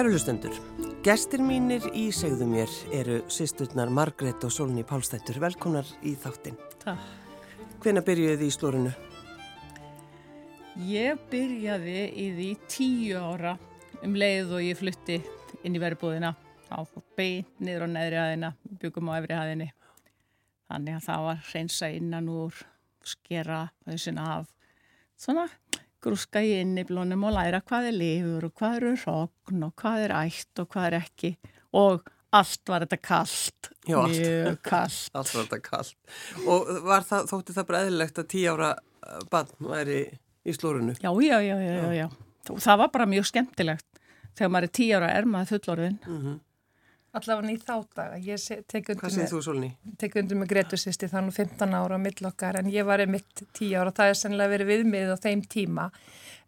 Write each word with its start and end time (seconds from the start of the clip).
Kæru 0.00 0.14
lustendur, 0.14 0.54
gestir 1.04 1.42
mínir 1.44 1.84
í 1.92 2.06
segðu 2.16 2.46
mér 2.48 2.70
eru 2.96 3.18
sýsturnar 3.28 3.90
Margret 3.92 4.46
og 4.48 4.54
Solni 4.54 4.80
Pálstættur. 4.80 5.36
Velkonar 5.42 5.84
í 6.08 6.14
þáttin. 6.16 6.56
Takk. 6.80 7.02
Hvena 7.84 8.00
byrjuði 8.06 8.38
þið 8.40 8.46
í 8.46 8.54
slórunu? 8.54 8.94
Ég 10.88 11.20
byrjaði 11.28 11.98
í 12.16 12.26
því 12.38 12.48
tíu 12.72 13.20
ára 13.20 13.52
um 14.00 14.16
leið 14.16 14.56
og 14.56 14.64
ég 14.70 14.80
flutti 14.80 15.20
inn 15.68 15.76
í 15.76 15.84
verðbúðina 15.84 16.32
á 16.72 16.80
beint 17.20 17.60
niður 17.60 17.84
á 17.84 17.88
neðri 17.92 18.22
aðina, 18.24 18.54
byggum 18.80 19.12
á 19.12 19.20
efri 19.20 19.36
aðinni. 19.36 19.70
Þannig 20.72 20.96
að 20.96 21.08
það 21.10 21.26
var 21.28 21.48
reynsa 21.52 21.92
innan 22.00 22.32
úr, 22.40 22.64
skera 23.04 23.66
þessina 23.84 24.30
af 24.38 24.48
svona 25.20 25.50
grúska 26.04 26.42
í 26.44 26.54
inniblónum 26.60 27.26
og 27.28 27.34
læra 27.36 27.60
hvað 27.66 27.90
er 27.90 27.96
lifur 27.98 28.48
og 28.48 28.54
hvað 28.60 28.78
eru 28.80 28.94
rogn 29.04 29.66
og 29.66 29.74
hvað 29.80 30.06
er 30.06 30.16
ætt 30.20 30.62
og 30.62 30.70
hvað 30.72 30.88
er 30.90 30.98
ekki 31.00 31.34
og 31.80 32.08
allt 32.30 32.70
var 32.70 32.84
þetta 32.84 32.98
kallt, 33.02 33.70
mjög 33.88 34.58
kallt. 34.70 35.10
Allt 35.18 35.32
var 35.34 35.46
þetta 35.48 35.60
kallt. 35.64 35.96
Og 36.46 36.68
það, 36.86 37.24
þótti 37.30 37.56
það 37.56 37.68
bara 37.70 37.80
eðlilegt 37.86 38.20
að 38.22 38.28
tíu 38.30 38.52
ára 38.54 38.68
bann 39.32 39.50
væri 39.66 40.02
í 40.46 40.54
slórunu? 40.54 40.94
Já, 41.02 41.10
já, 41.10 41.38
já, 41.42 41.56
já, 41.58 41.72
já, 41.74 41.90
já. 42.04 42.06
Það 42.50 42.78
var 42.84 42.92
bara 42.94 43.08
mjög 43.10 43.26
skemmtilegt. 43.32 43.86
Þegar 44.38 44.52
maður 44.54 44.68
er 44.68 44.74
tíu 44.78 44.94
ára 45.00 45.10
er 45.18 45.26
maður 45.28 45.56
fullorðin. 45.56 45.98
Mm 46.06 46.38
Allavega 47.10 47.50
í 47.50 47.56
þá 47.58 47.72
daga, 47.98 48.18
ég 48.22 48.42
tek 48.70 48.88
undir, 48.92 49.10
með- 49.10 49.30
þú, 49.32 49.38
Solni? 49.42 49.68
tek 49.98 50.14
undir 50.20 50.38
með 50.38 50.50
Gretu 50.52 50.78
sýsti 50.78 51.08
þannig 51.10 51.34
15 51.34 51.74
ára 51.74 51.96
á 51.98 52.04
millokkar 52.04 52.58
en 52.60 52.68
ég 52.70 52.86
var 52.86 53.02
einmitt 53.02 53.42
10 53.58 53.74
ára 53.80 53.90
og 53.90 53.96
það 53.96 54.10
er 54.12 54.18
sennilega 54.20 54.52
verið 54.54 54.70
viðmið 54.70 55.10
á 55.10 55.16
þeim 55.24 55.42
tíma 55.50 55.90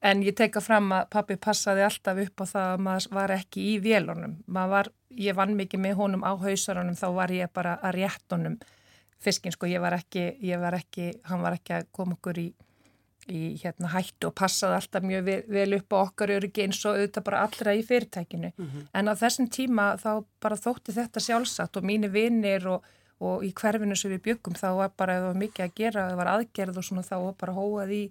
en 0.02 0.22
ég 0.22 0.36
teka 0.38 0.60
fram 0.62 0.92
að 0.94 1.08
pappi 1.10 1.36
passaði 1.36 1.82
alltaf 1.82 2.18
upp 2.26 2.40
á 2.42 2.46
það 2.52 2.68
að 2.76 2.84
maður 2.86 3.08
var 3.18 3.30
ekki 3.30 3.64
í 3.72 3.80
vélunum. 3.82 4.36
Var, 4.46 4.88
ég 5.18 5.34
vann 5.34 5.56
mikið 5.58 5.80
með 5.82 5.94
honum 5.98 6.22
á 6.22 6.32
hausarunum 6.38 6.94
þá 6.98 7.08
var 7.14 7.28
ég 7.34 7.52
bara 7.52 7.76
að 7.82 7.94
rétt 7.98 8.30
honum 8.30 8.58
fiskinn 9.22 9.52
sko, 9.54 9.66
ég 9.66 9.80
var 9.82 9.94
ekki, 9.98 10.38
ég 10.42 10.58
var 10.62 10.74
ekki, 10.78 11.12
hann 11.30 11.42
var 11.42 11.54
ekki 11.58 11.74
að 11.74 11.86
koma 11.92 12.14
okkur 12.18 12.38
í 12.38 12.52
í 13.30 13.42
hérna 13.62 13.90
hættu 13.92 14.30
og 14.30 14.34
passaði 14.38 14.78
alltaf 14.78 15.04
mjög 15.06 15.24
vel, 15.28 15.42
vel 15.48 15.76
upp 15.78 15.94
á 15.94 15.96
okkar 16.00 16.32
öryggi 16.36 16.64
eins 16.64 16.80
og 16.86 16.96
auðvitað 16.96 17.26
bara 17.28 17.42
allra 17.46 17.74
í 17.74 17.84
fyrirtækinu. 17.86 18.50
En 18.94 19.08
á 19.08 19.14
þessum 19.14 19.50
tíma 19.52 19.92
þá 20.00 20.24
bara 20.42 20.58
þótti 20.58 20.96
þetta 20.96 21.22
sjálfsagt 21.22 21.76
og 21.78 21.86
mínir 21.86 22.10
vinnir 22.10 22.66
og, 22.66 22.82
og 23.22 23.44
í 23.46 23.52
hverfinu 23.52 23.96
sem 23.96 24.10
við 24.10 24.24
byggum 24.30 24.58
þá 24.58 24.68
var 24.80 24.96
bara 24.96 25.20
var 25.28 25.38
mikið 25.38 25.64
að 25.68 25.76
gera, 25.76 26.08
það 26.10 26.22
var 26.22 26.32
aðgerð 26.36 26.78
og 26.78 26.88
svona 26.88 27.06
þá 27.06 27.16
var 27.20 27.36
bara 27.38 27.52
hóað 27.58 27.94
í 27.94 28.02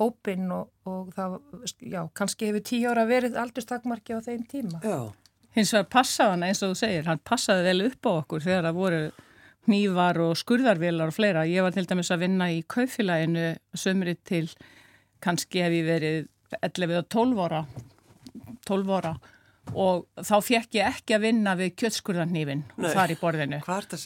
hópin 0.00 0.52
og, 0.54 0.70
og 0.88 1.10
það, 1.16 1.40
já, 1.82 2.02
kannski 2.16 2.48
hefur 2.48 2.62
tíu 2.64 2.88
ára 2.88 3.04
verið 3.08 3.36
aldurstakmarki 3.36 4.16
á 4.16 4.20
þeim 4.24 4.46
tíma. 4.48 4.80
Já, 4.80 5.10
Hins 5.56 5.72
vegar 5.74 5.88
passaði 5.90 6.30
hann 6.30 6.46
eins 6.46 6.62
og 6.62 6.72
þú 6.72 6.78
segir, 6.78 7.06
hann 7.10 7.20
passaði 7.26 7.66
vel 7.66 7.88
upp 7.88 8.06
á 8.06 8.10
okkur 8.12 8.44
þegar 8.44 8.68
það 8.68 8.76
voru 8.78 9.00
hnívar 9.68 10.20
og 10.24 10.36
skurðarvélar 10.40 11.10
og 11.10 11.16
fleira. 11.16 11.46
Ég 11.48 11.64
var 11.64 11.74
til 11.74 11.86
dæmis 11.88 12.10
að 12.12 12.24
vinna 12.24 12.50
í 12.52 12.62
kaufélaginu 12.64 13.52
sömri 13.76 14.16
til 14.24 14.46
kannski 15.20 15.64
hef 15.64 15.76
ég 15.76 15.88
verið 15.88 16.30
11 16.62 17.02
og 17.02 17.10
12 17.12 17.44
ára, 17.44 17.60
12 18.66 18.96
ára 18.96 19.14
og 19.76 20.06
þá 20.26 20.34
fekk 20.42 20.78
ég 20.78 20.88
ekki 20.88 21.14
að 21.14 21.24
vinna 21.26 21.54
við 21.58 21.74
kjötskurðarnýfin 21.78 22.64
þar 22.80 23.12
í 23.12 23.18
borðinu. 23.20 23.60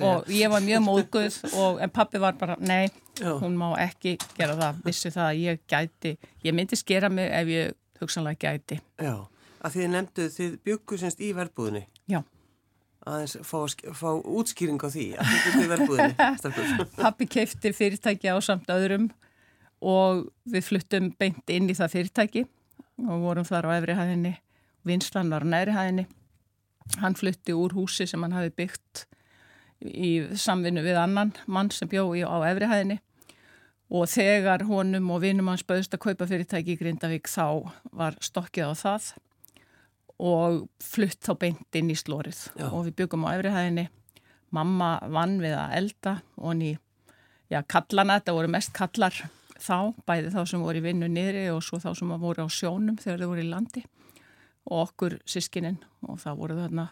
Og 0.04 0.28
ég 0.34 0.52
var 0.52 0.64
mjög 0.64 0.82
móðguð 0.84 1.38
og 1.60 1.80
en 1.84 1.94
pappi 1.94 2.20
var 2.20 2.36
bara, 2.40 2.56
nei, 2.60 2.90
Já. 3.20 3.32
hún 3.40 3.56
má 3.56 3.70
ekki 3.80 4.16
gera 4.36 4.58
það, 4.58 4.82
vissi 4.84 5.12
það 5.14 5.30
að 5.30 5.40
ég 5.44 5.62
gæti, 5.70 6.14
ég 6.44 6.56
myndi 6.56 6.78
skera 6.78 7.08
mig 7.08 7.30
ef 7.30 7.52
ég 7.52 7.74
hugsanlega 8.02 8.50
gæti. 8.50 8.80
Já, 9.00 9.16
að 9.62 9.78
þið 9.78 9.90
nefnduð, 9.94 10.30
þið 10.36 10.56
byggu 10.68 11.00
semst 11.00 11.24
í 11.24 11.32
verbúðinni. 11.36 11.86
Já. 12.10 12.20
Aðeins 13.04 13.36
fá, 13.44 13.58
fá 13.92 14.08
útskýring 14.16 14.80
á 14.80 14.88
því 14.88 15.06
að 15.20 15.60
í 15.60 15.68
verbúðinni. 15.68 16.28
stelpur. 16.40 16.84
Pappi 16.96 17.28
keifti 17.28 17.72
fyrirtæki 17.76 18.32
á 18.32 18.36
samt 18.44 18.70
öðrum 18.72 19.10
og 19.84 20.26
við 20.48 20.68
fluttum 20.70 21.10
beint 21.20 21.50
inn 21.52 21.68
í 21.68 21.76
það 21.76 21.96
fyrirtæki 21.98 22.44
og 23.04 23.24
vorum 23.26 23.44
þar 23.44 23.68
á 23.68 23.70
efri 23.76 23.96
hæðinni, 23.98 24.36
vinslan 24.88 25.32
var 25.32 25.44
á 25.44 25.48
næri 25.52 25.74
hæðinni. 25.76 26.06
Hann 27.02 27.16
flutti 27.18 27.56
úr 27.56 27.74
húsi 27.76 28.06
sem 28.08 28.22
hann 28.24 28.36
hafi 28.36 28.52
byggt 28.54 29.04
í 29.84 30.14
samvinnu 30.38 30.84
við 30.84 31.00
annan 31.00 31.34
mann 31.44 31.72
sem 31.74 31.90
bjó 31.90 32.06
í, 32.16 32.24
á 32.24 32.40
efri 32.48 32.68
hæðinni 32.70 33.00
og 33.94 34.08
þegar 34.08 34.64
honum 34.68 35.10
og 35.12 35.22
vinum 35.24 35.50
hans 35.52 35.64
bauðst 35.66 35.94
að 35.94 36.04
kaupa 36.06 36.28
fyrirtæki 36.28 36.74
í 36.74 36.80
Grindavík 36.80 37.28
þá 37.28 37.68
var 37.92 38.16
stokkið 38.24 38.72
á 38.72 38.74
það 38.80 39.10
og 40.22 40.64
flutt 40.82 41.20
þá 41.24 41.32
beint 41.40 41.78
inn 41.78 41.90
í 41.90 41.98
slórið 41.98 42.40
Já. 42.54 42.68
og 42.70 42.86
við 42.86 42.96
byggum 43.02 43.26
á 43.26 43.34
efri 43.34 43.54
hæðinni. 43.54 43.86
Mamma 44.54 44.96
vann 45.10 45.40
við 45.42 45.56
að 45.58 45.78
elda 45.80 46.18
og 46.38 46.52
hann 46.52 46.62
í 46.62 46.72
já, 47.50 47.62
kallana, 47.66 48.20
þetta 48.20 48.36
voru 48.36 48.52
mest 48.54 48.72
kallar 48.76 49.16
þá, 49.58 49.94
bæði 50.06 50.32
þá 50.34 50.40
sem 50.48 50.62
voru 50.62 50.80
í 50.80 50.84
vinnu 50.84 51.08
niðri 51.10 51.48
og 51.52 51.62
svo 51.66 51.80
þá 51.82 51.90
sem 51.98 52.12
voru 52.22 52.46
á 52.46 52.48
sjónum 52.48 52.98
þegar 53.00 53.24
þau 53.24 53.30
voru 53.32 53.44
í 53.44 53.50
landi. 53.50 53.84
Og 54.70 54.86
okkur 54.86 55.18
sískinin 55.28 55.80
og 56.06 56.20
það 56.22 56.38
voru 56.40 56.58
þarna 56.60 56.88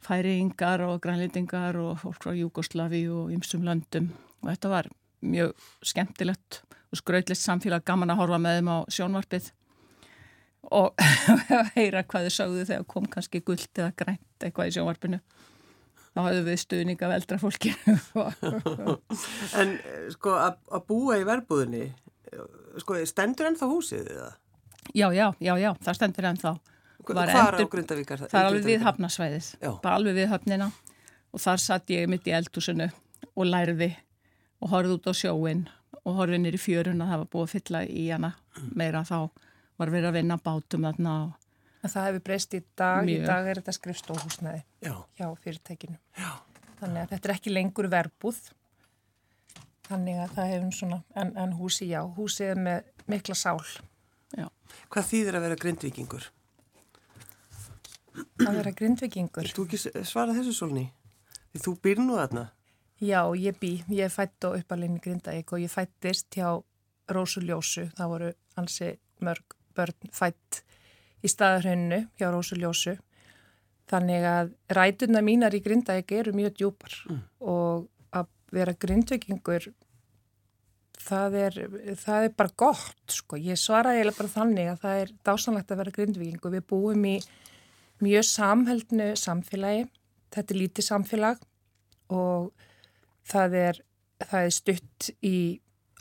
færiingar 0.00 0.80
og 0.86 1.00
grænlýtingar 1.04 1.76
og 1.76 1.98
fólk 2.00 2.22
frá 2.22 2.32
Júgoslavi 2.32 3.04
og 3.12 3.32
ymsum 3.34 3.66
löndum. 3.66 4.10
Og 4.40 4.52
þetta 4.54 4.72
var 4.72 4.88
mjög 5.20 5.52
skemmtilegt 5.84 6.62
og 6.90 7.00
skrautlegt 7.02 7.42
samfélag. 7.42 7.84
Gaman 7.84 8.14
að 8.14 8.22
horfa 8.22 8.38
með 8.40 8.60
þeim 8.60 8.70
á 8.72 8.78
sjónvarpið 8.88 9.50
og 10.68 10.94
heyra 11.76 12.02
hvað 12.04 12.28
þau 12.28 12.34
sögðu 12.36 12.66
þegar 12.68 12.86
kom 12.90 13.06
kannski 13.10 13.42
gullt 13.44 13.80
eða 13.80 13.94
grænt 13.96 14.44
eitthvað 14.44 14.70
í 14.70 14.74
sjónvarpinu. 14.76 15.20
Þá 16.10 16.20
höfðu 16.26 16.42
við 16.48 16.58
stuðning 16.58 17.02
af 17.06 17.12
eldra 17.14 17.36
fólkinu 17.38 17.92
En 19.60 19.76
eh, 19.78 20.08
sko 20.10 20.34
að, 20.42 20.56
búa 20.88 21.20
í 21.20 21.26
verbúðinni, 21.28 21.84
eh, 21.86 22.48
sko 22.82 22.98
stendur 23.06 23.46
ennþá 23.50 23.70
húsið 23.70 24.10
eða? 24.16 24.32
Já, 24.90 25.06
já, 25.14 25.28
já, 25.38 25.54
já, 25.60 25.70
það 25.86 25.98
stendur 26.00 26.30
ennþá. 26.32 26.54
Var 27.10 27.30
Hvar 27.32 27.56
á 27.56 27.64
Grindavíkar? 27.70 28.24
Það 28.26 28.40
er 28.40 28.48
alveg 28.48 28.66
við 28.66 28.82
hafnasvæðið, 28.84 29.50
bara 29.80 29.96
alveg 29.96 30.18
við 30.18 30.32
höfnina. 30.34 30.70
Og 31.30 31.42
þar 31.42 31.62
satt 31.62 31.92
ég 31.94 32.10
mitt 32.10 32.26
í 32.26 32.34
eldhúsinu 32.34 32.90
og 33.30 33.46
lærði 33.46 33.92
og 34.60 34.72
horfði 34.74 34.96
út 34.98 35.08
á 35.08 35.14
sjóin 35.16 35.62
og 36.02 36.16
horfði 36.18 36.40
nýri 36.42 36.60
fjörun 36.60 37.02
að 37.04 37.12
það 37.12 37.22
var 37.22 37.30
búið 37.32 37.46
að 37.46 37.54
fylla 37.54 37.82
í 37.86 38.04
hana 38.10 38.32
meira 38.76 39.02
þá 39.06 39.30
var 39.80 39.90
verið 39.92 40.10
að 40.12 40.16
vinna 40.20 40.36
bátum 40.44 40.86
þarna 40.88 41.14
og 41.24 41.36
En 41.80 41.88
það 41.88 42.06
hefur 42.10 42.22
breyst 42.28 42.54
í 42.54 42.58
dag, 42.76 43.04
Mjög. 43.08 43.22
í 43.22 43.26
dag 43.26 43.46
er 43.48 43.58
þetta 43.62 43.72
skrifstóhúsnaði 43.72 44.58
Já, 44.84 44.94
hjá 45.16 45.26
fyrirtækinu. 45.40 45.94
já. 46.20 46.30
Þannig 46.80 46.98
að 47.06 47.12
þetta 47.14 47.28
er 47.28 47.32
ekki 47.34 47.52
lengur 47.54 47.88
verbúð. 47.92 48.40
Þannig 49.88 50.18
að 50.22 50.34
það 50.36 50.50
hefur 50.52 50.74
svona, 50.76 50.98
en, 51.22 51.30
en 51.40 51.54
húsi 51.56 51.88
já, 51.88 52.02
húsi 52.18 52.44
er 52.50 52.60
með 52.60 52.84
mikla 53.08 53.34
sál. 53.34 53.64
já, 54.36 54.46
Hvað 54.92 55.08
þýðir 55.12 55.38
að 55.40 55.46
vera 55.46 55.56
grindvikingur? 55.64 56.28
að 58.44 58.56
vera 58.60 58.72
grindvikingur. 58.76 59.48
Þú 59.54 59.64
ekki 59.66 59.80
svara 60.08 60.34
þessu 60.36 60.54
svolni? 60.56 60.86
Því 61.54 61.62
þú 61.64 61.74
býr 61.84 62.02
nú 62.04 62.16
þarna. 62.18 62.44
Já, 63.00 63.22
ég 63.40 63.56
bý, 63.60 63.72
ég 63.88 64.04
er 64.04 64.12
fætt 64.12 64.44
á 64.44 64.52
uppalinn 64.52 64.98
í 64.98 65.00
Grindavík 65.00 65.54
og 65.56 65.62
ég 65.64 65.72
fættist 65.72 66.28
hjá 66.36 66.50
Rósu 67.08 67.40
Ljósu. 67.40 67.86
Það 67.96 68.10
voru 68.12 68.28
ansi 68.60 68.90
mörg 69.24 69.56
börn 69.80 70.12
fætt 70.14 70.62
í 71.24 71.30
staðarhrauninu 71.32 72.04
hjá 72.20 72.28
Rósu 72.30 72.60
Ljósu. 72.60 72.96
Þannig 73.90 74.24
að 74.28 74.52
rætuna 74.76 75.24
mínar 75.26 75.56
í 75.56 75.62
Grindavík 75.64 76.12
eru 76.20 76.36
mjög 76.36 76.58
djúpar 76.60 76.98
og 77.42 77.88
að 78.14 78.28
vera 78.54 78.76
grindvikingur 78.78 79.72
það 81.00 81.36
er, 81.40 81.58
það 81.98 82.26
er 82.26 82.34
bara 82.36 82.54
gott 82.58 83.14
sko. 83.14 83.38
Ég 83.40 83.58
svara 83.58 83.94
eiginlega 83.96 84.18
bara 84.18 84.32
þannig 84.34 84.70
að 84.70 84.82
það 84.84 85.02
er 85.02 85.12
dásanlegt 85.26 85.72
að 85.72 85.80
vera 85.82 85.94
grindvikingur. 85.96 86.54
Við 86.56 86.66
búum 86.70 87.06
í 87.08 87.16
mjög 88.04 88.26
samheldnu 88.30 89.08
samfélagi. 89.20 89.86
Þetta 90.30 90.54
er 90.54 90.60
lítið 90.60 90.86
samfélag 90.86 91.42
og 92.14 92.50
það 93.30 93.58
er, 93.64 93.82
það 94.22 94.46
er 94.46 94.56
stutt 94.56 95.10
í 95.26 95.36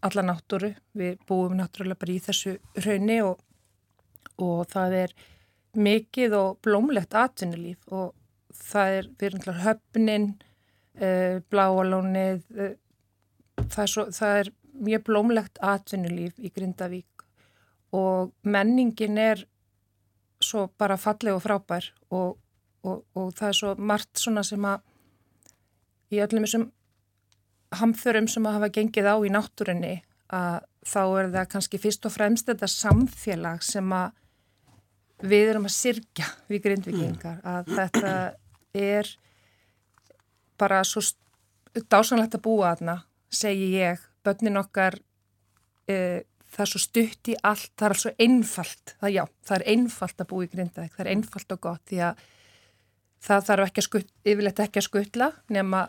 alla 0.05 0.25
náttúru. 0.29 0.73
Við 0.97 1.19
búum 1.29 1.57
náttúrulega 1.59 2.01
bara 2.03 2.15
í 2.15 2.23
þessu 2.27 2.57
raunni 2.85 3.21
og, 3.25 3.39
og 4.41 4.67
það 4.71 4.95
er 5.03 5.15
mikið 5.79 6.35
og 6.37 6.59
blómlegt 6.65 7.15
atvinnulíf 7.17 7.91
og 7.93 8.15
það 8.59 8.95
er, 8.97 9.09
til 9.19 9.57
höfnin, 9.63 10.29
uh, 10.99 11.37
bláalónið, 11.51 12.41
uh, 12.55 12.73
það, 13.67 13.83
er 13.83 13.93
svo, 13.93 14.07
það 14.15 14.41
er 14.41 14.51
mjög 14.79 15.05
blómlegt 15.09 15.61
atvinnulíf 15.61 16.39
í 16.39 16.51
Grindavík 16.55 17.25
og 17.95 18.33
menningin 18.43 19.17
er 19.17 19.45
svo 20.43 20.67
bara 20.79 20.97
falleg 20.97 21.35
og 21.35 21.43
frábær 21.43 21.89
og, 22.15 22.37
og, 22.85 23.03
og 23.17 23.31
það 23.37 23.47
er 23.47 23.57
svo 23.59 23.73
margt 23.75 24.21
svona 24.21 24.43
sem 24.45 24.65
að 24.65 24.85
í 26.13 26.21
öllum 26.23 26.45
þessum 26.45 26.69
hamþörum 27.79 28.29
sem 28.31 28.45
að 28.47 28.57
hafa 28.57 28.71
gengið 28.77 29.09
á 29.09 29.15
í 29.25 29.33
náttúrunni 29.33 29.95
að 30.33 30.63
þá 30.85 31.01
er 31.03 31.31
það 31.33 31.49
kannski 31.53 31.81
fyrst 31.81 32.07
og 32.07 32.13
fremst 32.13 32.49
þetta 32.49 32.69
samfélag 32.71 33.65
sem 33.65 33.93
að 33.93 34.15
við 35.19 35.51
erum 35.53 35.67
að 35.67 35.75
sirkja 35.75 36.27
við 36.49 36.63
grindvikingar 36.63 37.41
að 37.47 37.73
þetta 37.75 38.13
er 38.77 39.09
bara 40.59 40.81
svo 40.87 41.03
dásanlegt 41.89 42.37
að 42.37 42.45
búa 42.47 42.73
aðna, 42.73 42.97
segi 43.31 43.71
ég. 43.75 44.01
Börnin 44.25 44.59
okkar 44.59 44.97
e, 45.87 46.25
það 46.49 46.65
er 46.65 46.71
svo 46.71 46.81
stutt 46.83 47.31
í 47.31 47.37
allt, 47.45 47.71
það 47.77 47.85
er 47.85 47.95
alls 47.95 48.03
svo 48.05 48.15
einfalt, 48.25 48.95
það 48.99 49.15
já, 49.15 49.23
það 49.47 49.55
er 49.59 49.67
einfalt 49.75 50.23
að 50.23 50.29
búa 50.31 50.47
í 50.47 50.51
grindaðeg, 50.51 50.91
það 50.95 51.05
er 51.05 51.11
einfalt 51.13 51.55
og 51.55 51.61
gott 51.67 51.85
því 51.91 52.01
að 52.09 52.25
það 53.29 53.47
þarf 53.49 53.69
ekki 53.69 53.81
að 53.81 53.87
skutt, 53.87 54.11
yfirleitt 54.23 54.61
ekki 54.65 54.81
að 54.81 54.87
skuttla 54.87 55.31
nema 55.55 55.87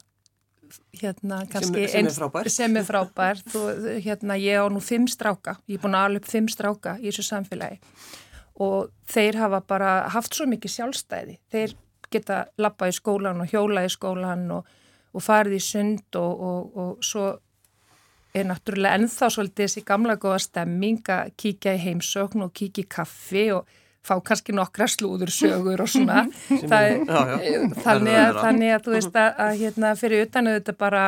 hérna 1.00 1.40
kannski 1.50 1.86
sem, 1.90 1.90
sem 1.90 2.06
er 2.06 2.14
frábær, 2.14 2.50
sem 2.54 2.76
er 2.78 2.86
frábær. 2.86 3.40
Þú, 3.50 3.62
hérna 4.04 4.36
ég 4.38 4.62
á 4.62 4.66
nú 4.70 4.82
fimm 4.84 5.08
stráka, 5.10 5.56
ég 5.66 5.78
er 5.78 5.82
búin 5.82 5.98
að 5.98 6.10
alveg 6.10 6.28
fimm 6.30 6.50
stráka 6.50 6.98
í 7.00 7.08
þessu 7.08 7.26
samfélagi 7.26 7.80
og 8.60 8.90
þeir 9.08 9.38
hafa 9.40 9.62
bara 9.66 9.92
haft 10.12 10.36
svo 10.36 10.46
mikið 10.50 10.74
sjálfstæði, 10.74 11.38
þeir 11.52 11.76
geta 12.10 12.44
lappa 12.60 12.90
í 12.90 12.94
skólan 12.94 13.40
og 13.42 13.52
hjóla 13.52 13.86
í 13.86 13.92
skólan 13.92 14.48
og, 14.54 14.66
og 15.14 15.24
farið 15.24 15.56
í 15.56 15.62
sund 15.64 16.18
og, 16.18 16.42
og, 16.50 16.76
og 16.76 17.06
svo 17.06 17.30
er 18.34 18.46
náttúrulega 18.46 18.98
ennþá 18.98 19.30
svolítið 19.34 19.66
þessi 19.66 19.84
gamla 19.86 20.16
góða 20.20 20.40
stemming 20.44 21.08
að 21.10 21.32
kíkja 21.40 21.74
í 21.74 21.80
heimsókn 21.84 22.44
og 22.46 22.52
kíkja 22.54 22.84
í 22.84 22.90
kaffi 22.90 23.46
og 23.54 23.78
fá 24.06 24.14
kannski 24.24 24.54
nokkra 24.56 24.86
slúður 24.88 25.32
sögur 25.34 25.82
og 25.84 25.90
svona. 25.90 26.22
Það, 26.70 26.86
já, 26.90 27.18
já. 27.44 27.58
Þannig, 27.84 28.14
að, 28.16 28.38
þannig 28.44 28.74
að 28.74 28.86
þú 28.86 28.94
veist 28.94 29.18
að, 29.18 29.42
að 29.44 29.58
hérna, 29.64 29.90
fyrir 30.00 30.24
utan 30.28 30.52
þetta 30.54 30.76
bara 30.80 31.02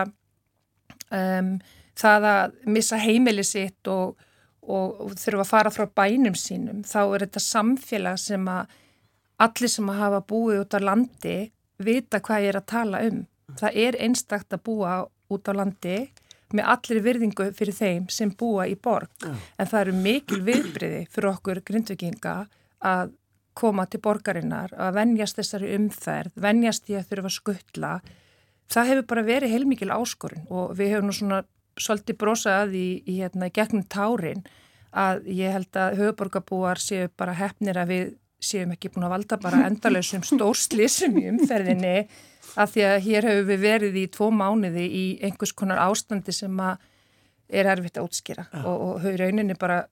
um, 1.09 1.55
það 2.03 2.29
að 2.33 2.59
missa 2.75 3.01
heimili 3.01 3.47
sitt 3.47 3.91
og, 3.93 4.19
og, 4.63 5.13
þurfa 5.19 5.43
að 5.43 5.51
fara 5.51 5.73
frá 5.75 5.89
bænum 5.91 6.37
sínum 6.39 6.83
þá 6.87 7.01
er 7.03 7.27
þetta 7.27 7.43
samfélag 7.45 8.21
sem 8.23 8.49
að 8.49 8.79
allir 9.43 9.73
sem 9.73 9.91
að 9.91 10.01
hafa 10.01 10.23
búið 10.33 10.63
út 10.63 10.77
á 10.79 10.81
landi 10.83 11.37
vita 11.83 12.21
hvað 12.23 12.45
ég 12.45 12.53
er 12.53 12.61
að 12.61 12.69
tala 12.71 13.01
um. 13.09 13.23
Það 13.59 13.79
er 13.85 13.99
einstakt 14.05 14.55
að 14.55 14.63
búa 14.69 14.93
út 15.33 15.49
á 15.51 15.53
landi 15.57 15.97
með 16.53 16.69
allir 16.75 17.03
virðingu 17.03 17.49
fyrir 17.57 17.75
þeim 17.75 18.07
sem 18.13 18.31
búa 18.39 18.69
í 18.69 18.77
borg. 18.77 19.11
Já. 19.25 19.33
en 19.59 19.71
það 19.71 19.81
eru 19.81 19.97
mikil 20.05 20.41
viðbriði 20.47 21.03
fyrir 21.11 21.31
okkur 21.33 21.63
grindvikinga 21.67 22.37
að 22.83 23.13
koma 23.59 23.85
til 23.91 24.01
borgarinnar, 24.01 24.73
að 24.81 24.95
vennjast 24.97 25.37
þessari 25.37 25.75
umferð, 25.77 26.33
vennjast 26.41 26.89
í 26.89 26.97
að 26.97 27.11
þurfa 27.11 27.29
að 27.29 27.35
skuttla, 27.37 27.91
það 28.73 28.89
hefur 28.91 29.09
bara 29.11 29.25
verið 29.27 29.53
heilmikil 29.53 29.91
áskorun 29.93 30.47
og 30.49 30.73
við 30.79 30.95
hefum 30.95 31.11
nú 31.11 31.17
svona 31.17 31.43
svolítið 31.81 32.19
brosað 32.21 32.75
í, 32.77 32.89
í 33.07 33.21
hérna 33.21 33.51
gegnum 33.55 33.85
tárin 33.89 34.43
að 34.93 35.25
ég 35.33 35.55
held 35.55 35.79
að 35.79 35.97
höfuborgarbúar 36.01 36.81
séu 36.83 37.09
bara 37.17 37.37
hefnir 37.37 37.81
að 37.81 37.95
við 37.95 38.11
séum 38.43 38.75
ekki 38.75 38.91
búin 38.93 39.07
að 39.07 39.15
valda 39.17 39.39
bara 39.41 39.65
endalösum 39.71 40.25
stórslísum 40.27 41.17
í 41.21 41.29
umferðinni 41.31 41.97
af 42.61 42.75
því 42.75 42.87
að 42.89 43.03
hér 43.07 43.29
hefur 43.31 43.49
við 43.49 43.63
verið 43.63 43.99
í 44.03 44.07
tvo 44.13 44.31
mánuði 44.35 44.85
í 44.85 45.05
einhvers 45.25 45.55
konar 45.57 45.81
ástandi 45.87 46.35
sem 46.37 46.61
að 46.61 46.89
er 47.53 47.69
erfitt 47.69 47.99
að 48.01 48.09
útskýra. 48.09 48.47
Ja. 48.49 48.63
og, 48.65 48.77
og 48.87 48.95
höfur 49.05 49.27
rauninni 49.27 49.57
bara 49.61 49.83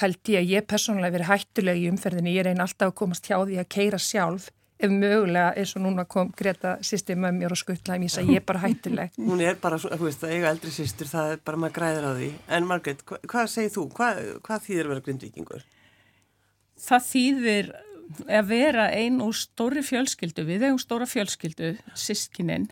held 0.00 0.30
ég 0.32 0.40
að 0.40 0.52
ég 0.54 0.66
personlega 0.68 1.12
verið 1.12 1.28
hættuleg 1.28 1.80
í 1.80 1.88
umferðinni, 1.90 2.36
ég 2.36 2.46
reyn 2.46 2.62
alltaf 2.62 2.92
að 2.92 2.98
komast 3.02 3.28
hjá 3.28 3.36
því 3.42 3.58
að 3.60 3.70
keira 3.74 4.00
sjálf 4.00 4.48
ef 4.80 4.92
mögulega 4.92 5.52
eins 5.58 5.74
og 5.76 5.84
núna 5.84 6.06
kom 6.08 6.30
Greta 6.36 6.76
sýstir 6.84 7.18
með 7.20 7.36
mér 7.36 7.54
og 7.54 7.60
skuttlaði 7.60 8.02
mér 8.04 8.16
að 8.22 8.32
ég 8.32 8.40
er 8.40 8.46
bara 8.48 8.62
hættuleg. 8.64 9.18
Hún 9.30 9.42
er 9.44 9.58
bara, 9.60 9.78
þú 9.80 10.06
veist, 10.06 10.24
að 10.24 10.34
eiga 10.36 10.54
eldri 10.54 10.72
sýstur, 10.74 11.10
það 11.10 11.34
er 11.34 11.44
bara 11.44 11.60
maður 11.60 11.76
græður 11.76 12.08
á 12.08 12.12
því. 12.16 12.30
En 12.56 12.68
Margret, 12.70 13.04
hva, 13.08 13.20
hvað 13.32 13.52
segir 13.54 13.74
þú? 13.76 13.86
Hva, 13.98 14.10
hvað 14.46 14.66
þýðir 14.66 14.88
að 14.88 14.94
vera 14.94 15.06
grindvikingur? 15.08 15.68
Það 16.80 17.06
þýðir 17.10 17.70
að 18.26 18.50
vera 18.50 18.86
einn 18.96 19.20
úr 19.22 19.36
stóri 19.36 19.84
fjölskyldu, 19.86 20.46
við 20.48 20.66
eigum 20.66 20.80
stóra 20.82 21.06
fjölskyldu, 21.06 21.74
sískininn, 21.94 22.70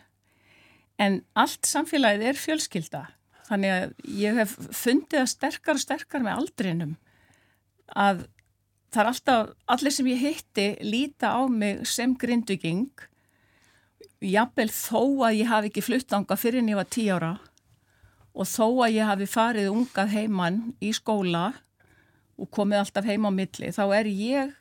en 0.99 1.21
allt 1.39 1.69
samfélagið 1.69 2.31
er 2.31 2.41
fjölskylda. 2.41 3.05
Þannig 3.49 3.75
að 3.75 3.93
ég 4.19 4.35
hef 4.37 4.57
fundið 4.77 5.23
að 5.23 5.31
sterkar 5.31 5.77
og 5.77 5.81
sterkar 5.81 6.25
með 6.25 6.41
aldrinum 6.41 6.97
að 7.97 8.27
það 8.89 9.01
er 9.01 9.11
alltaf, 9.11 9.53
allir 9.69 9.95
sem 9.95 10.09
ég 10.09 10.23
hitti 10.23 10.67
líta 10.85 11.33
á 11.37 11.41
mig 11.49 11.85
sem 11.87 12.15
grindviking 12.17 13.05
jafnvel 14.19 14.69
þó 14.73 15.01
að 15.29 15.39
ég 15.39 15.49
hafi 15.51 15.71
ekki 15.71 15.85
fluttanga 15.85 16.37
fyrir 16.39 16.63
en 16.63 16.71
ég 16.73 16.79
var 16.79 16.89
tí 16.91 17.07
ára 17.13 17.33
og 18.33 18.47
þó 18.47 18.65
að 18.85 18.95
ég 18.97 19.09
hafi 19.09 19.27
farið 19.29 19.71
ungað 19.71 20.13
heimann 20.15 20.61
í 20.83 20.91
skóla 20.95 21.51
og 22.39 22.49
komið 22.55 22.83
alltaf 22.83 23.07
heima 23.07 23.31
á 23.31 23.33
milli 23.35 23.71
þá 23.75 23.83
er 23.99 24.09
ég 24.11 24.55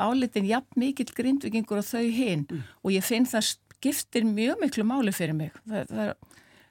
álitin 0.00 0.48
jafn 0.48 0.80
mikill 0.80 1.12
grindvikingur 1.16 1.82
og 1.82 1.86
þau 1.86 2.06
hinn 2.06 2.46
mm. 2.46 2.62
og 2.82 2.94
ég 2.94 3.04
finn 3.04 3.28
það 3.28 3.52
skiptir 3.52 4.26
mjög 4.28 4.60
miklu 4.64 4.86
máli 4.88 5.12
fyrir 5.14 5.36
mig 5.36 5.54
það, 5.64 5.90
það, 5.90 6.12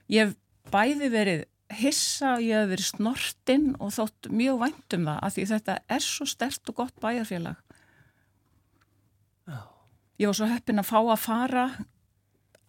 ég 0.10 0.30
hef 0.30 0.38
bæði 0.74 1.12
verið 1.14 1.46
hissa, 1.70 2.38
ég 2.42 2.56
hef 2.56 2.70
verið 2.72 2.88
snortinn 2.90 3.70
og 3.78 3.94
þótt 3.94 4.30
mjög 4.34 4.62
vænt 4.64 4.98
um 4.98 5.08
það 5.10 5.24
af 5.28 5.36
því 5.36 5.46
þetta 5.54 5.78
er 5.96 6.06
svo 6.06 6.28
stert 6.30 6.72
og 6.72 6.78
gott 6.82 6.96
bæjarfélag. 7.04 7.60
Ég 10.20 10.28
var 10.28 10.36
svo 10.36 10.50
heppin 10.50 10.82
að 10.82 10.90
fá 10.90 10.98
að 11.00 11.22
fara 11.24 11.66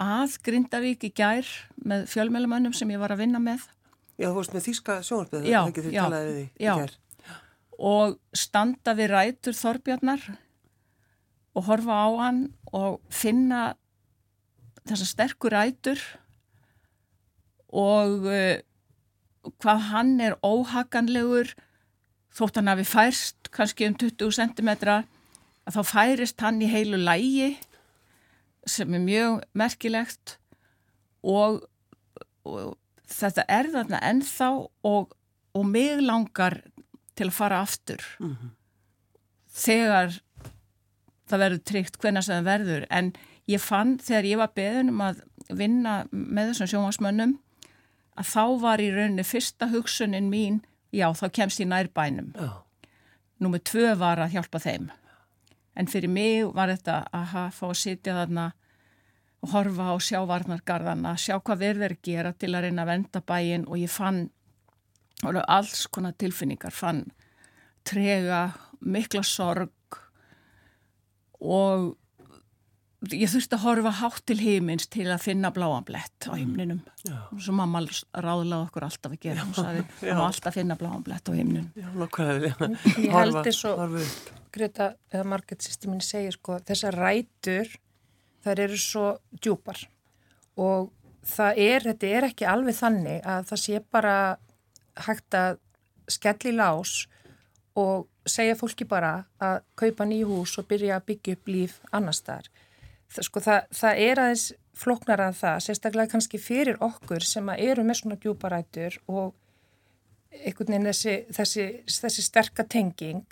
að 0.00 0.36
Grindavík 0.46 1.08
í 1.08 1.12
gær 1.16 1.48
með 1.82 2.06
fjölmjölumönnum 2.12 2.76
sem 2.76 2.92
ég 2.92 3.00
var 3.02 3.12
að 3.12 3.24
vinna 3.24 3.40
með. 3.42 3.64
Já, 4.20 4.28
þú 4.28 4.36
veist 4.36 4.54
með 4.54 4.66
þýska 4.68 4.96
sjónarbyggðu 5.08 5.50
já, 5.50 5.60
já, 5.96 6.04
já, 6.60 6.74
og 7.80 8.18
standa 8.36 8.92
við 8.96 9.14
rætur 9.14 9.56
Þorbjarnar 9.56 10.24
og 11.56 11.66
horfa 11.66 11.96
á 12.04 12.08
hann 12.20 12.42
og 12.76 13.00
finna 13.08 13.62
þessa 14.84 15.08
sterkur 15.08 15.56
rætur 15.56 16.02
og 17.72 18.28
hvað 19.60 19.86
hann 19.90 20.20
er 20.20 20.36
óhaganlegur 20.44 21.54
þótt 22.34 22.60
hann 22.60 22.70
hafi 22.70 22.86
færst 22.86 23.50
kannski 23.54 23.88
um 23.88 23.96
20 23.98 24.36
cm 24.36 24.70
að 24.80 25.74
þá 25.74 25.80
færist 25.86 26.40
hann 26.44 26.60
í 26.62 26.70
heilu 26.70 27.00
lægi 27.00 27.54
sem 28.68 28.94
er 28.94 29.02
mjög 29.02 29.40
merkilegt. 29.56 30.36
Og, 31.22 31.60
og 32.48 32.76
þetta 33.10 33.44
er 33.48 33.70
þarna 33.72 34.00
ennþá 34.10 34.50
og, 34.88 35.14
og 35.56 35.66
mig 35.66 36.00
langar 36.04 36.60
til 37.18 37.28
að 37.28 37.36
fara 37.36 37.60
aftur. 37.64 38.04
Mm 38.20 38.36
-hmm. 38.36 38.50
þegar 39.50 40.20
það 41.28 41.38
verður 41.38 41.64
tryggt 41.64 41.98
hvernig 41.98 42.24
það 42.24 42.44
verður. 42.44 42.86
En 42.90 43.12
ég 43.48 43.60
fann 43.60 43.98
þegar 43.98 44.24
ég 44.24 44.38
var 44.38 44.52
beðin 44.54 44.88
um 44.88 45.00
að 45.00 45.22
vinna 45.48 46.06
með 46.10 46.52
þessum 46.52 46.66
sjómasmönnum 46.66 47.38
að 48.20 48.30
þá 48.30 48.44
var 48.62 48.82
í 48.82 48.90
rauninni 48.92 49.24
fyrsta 49.26 49.70
hugsunin 49.72 50.30
mín, 50.32 50.60
já 50.92 51.08
þá 51.16 51.26
kemst 51.40 51.62
ég 51.62 51.70
nær 51.70 51.90
bænum. 51.94 52.32
Númið 53.40 53.66
tvö 53.70 53.92
var 54.00 54.20
að 54.20 54.36
hjálpa 54.36 54.60
þeim. 54.60 54.90
En 55.78 55.88
fyrir 55.88 56.12
mig 56.12 56.48
var 56.52 56.72
þetta 56.72 57.04
að 57.14 57.54
fá 57.56 57.66
að 57.70 57.78
sitja 57.80 58.16
þarna 58.18 58.50
og 59.40 59.54
horfa 59.54 59.86
á 59.88 59.96
sjávarnargarðana, 60.04 61.14
sjá 61.16 61.38
hvað 61.38 61.62
verður 61.62 61.94
að 61.94 62.02
gera 62.04 62.32
til 62.36 62.52
að 62.52 62.66
reyna 62.66 62.84
að 62.84 62.90
venda 62.90 63.22
bæin 63.24 63.64
og 63.68 63.80
ég 63.80 63.92
fann 63.92 64.26
alls 65.24 65.86
konar 65.92 66.16
tilfinningar, 66.20 66.74
fann 66.74 67.06
trega, 67.88 68.50
mikla 68.80 69.22
sorg 69.24 69.96
og 71.40 71.94
ég 73.08 73.30
þurfti 73.32 73.56
að 73.56 73.64
horfa 73.64 73.92
hátt 74.00 74.24
til 74.28 74.38
heimins 74.42 74.88
til 74.92 75.06
að 75.08 75.22
finna 75.24 75.52
bláan 75.54 75.86
blett 75.88 76.28
á 76.28 76.36
heimninum 76.36 76.82
mm. 77.06 77.38
svo 77.40 77.54
mamma 77.56 77.80
ráðlaði 77.86 78.66
okkur 78.66 78.86
alltaf 78.88 79.14
að 79.14 79.22
gera 79.24 79.46
hún 79.46 79.56
saði 79.56 79.84
að 79.86 80.10
maður 80.10 80.26
alltaf 80.26 80.58
finna 80.58 80.76
bláan 80.80 81.06
blett 81.06 81.30
á 81.30 81.32
heimninum 81.32 81.70
Já, 81.80 81.88
nokkuð 81.96 82.44
Ég 83.00 83.14
held 83.14 83.40
þess 83.46 83.70
að 83.70 83.96
Greta 84.50 84.90
eða 85.12 85.28
Marget 85.30 85.62
systemin 85.62 86.02
segir 86.02 86.34
sko 86.34 86.58
þessar 86.66 86.96
rætur 86.98 87.70
þær 88.44 88.62
eru 88.66 88.78
svo 88.80 89.06
djúpar. 89.30 89.82
Og 90.60 90.90
það 91.26 91.60
er, 91.64 91.86
þetta 91.90 92.12
er 92.16 92.28
ekki 92.30 92.48
alveg 92.48 92.78
þannig 92.78 93.26
að 93.28 93.50
það 93.50 93.62
sé 93.64 93.82
bara 93.92 94.14
hægt 95.06 95.36
að 95.38 95.60
skelli 96.10 96.54
lás 96.56 97.04
og 97.78 98.08
segja 98.28 98.56
fólki 98.58 98.84
bara 98.88 99.12
að 99.40 99.60
kaupa 99.78 100.06
nýju 100.08 100.32
hús 100.32 100.56
og 100.60 100.66
byrja 100.70 100.98
að 100.98 101.06
byggja 101.12 101.36
upp 101.36 101.50
líf 101.50 101.78
annar 101.94 102.16
staðar 102.16 102.50
það, 103.10 103.26
sko, 103.26 103.42
það, 103.44 103.60
það 103.80 104.02
er 104.06 104.22
aðeins 104.24 104.46
floknar 104.80 105.22
að 105.26 105.38
það, 105.40 105.60
sérstaklega 105.66 106.12
kannski 106.14 106.40
fyrir 106.40 106.80
okkur 106.82 107.26
sem 107.26 107.48
eru 107.56 107.84
með 107.84 108.00
svona 108.00 108.18
djúparætur 108.20 108.96
og 109.10 109.34
einhvern 110.30 110.76
veginn 110.76 110.88
þessi, 110.88 111.16
þessi, 111.34 111.66
þessi 111.90 112.24
sterkatenging 112.24 113.24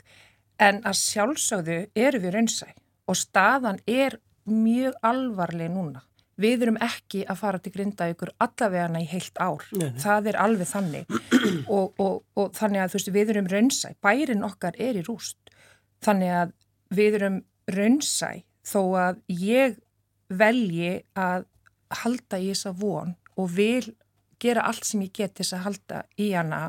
en 0.59 0.83
að 0.87 0.99
sjálfsögðu 1.01 1.79
eru 1.95 2.21
við 2.23 2.35
raunsæ 2.35 2.69
og 3.09 3.17
staðan 3.17 3.81
er 3.87 4.19
mjög 4.49 4.99
alvarleg 5.07 5.71
núna. 5.73 6.03
Við 6.39 6.65
erum 6.67 6.77
ekki 6.83 7.25
að 7.27 7.41
fara 7.41 7.59
til 7.59 7.73
grinda 7.75 8.07
ykkur 8.13 8.31
allavegana 8.39 9.01
í 9.03 9.09
heilt 9.11 9.41
ár. 9.43 9.65
Nei, 9.75 9.89
nei. 9.89 10.03
Það 10.03 10.29
er 10.31 10.39
alveg 10.45 10.71
þannig 10.71 11.15
og, 11.77 11.99
og, 11.99 12.21
og 12.39 12.53
þannig 12.55 12.85
að 12.85 12.95
veist 12.95 13.11
við 13.15 13.33
erum 13.35 13.49
raunsæ. 13.51 13.95
Bærin 14.05 14.47
okkar 14.47 14.79
er 14.79 15.01
í 15.01 15.03
rúst. 15.07 15.39
Þannig 16.07 16.35
að 16.43 16.53
við 16.95 17.19
erum 17.19 17.41
raunsæ 17.75 18.31
þó 18.69 18.83
að 19.01 19.23
ég 19.33 19.79
velji 20.29 20.99
að 21.17 21.47
halda 22.03 22.41
í 22.41 22.51
þessa 22.53 22.75
von 22.77 23.15
og 23.39 23.51
vil 23.57 23.95
gera 24.43 24.67
allt 24.69 24.87
sem 24.87 25.03
ég 25.07 25.15
get 25.17 25.39
þess 25.39 25.57
að 25.57 25.65
halda 25.65 26.03
í 26.21 26.31
hana. 26.35 26.63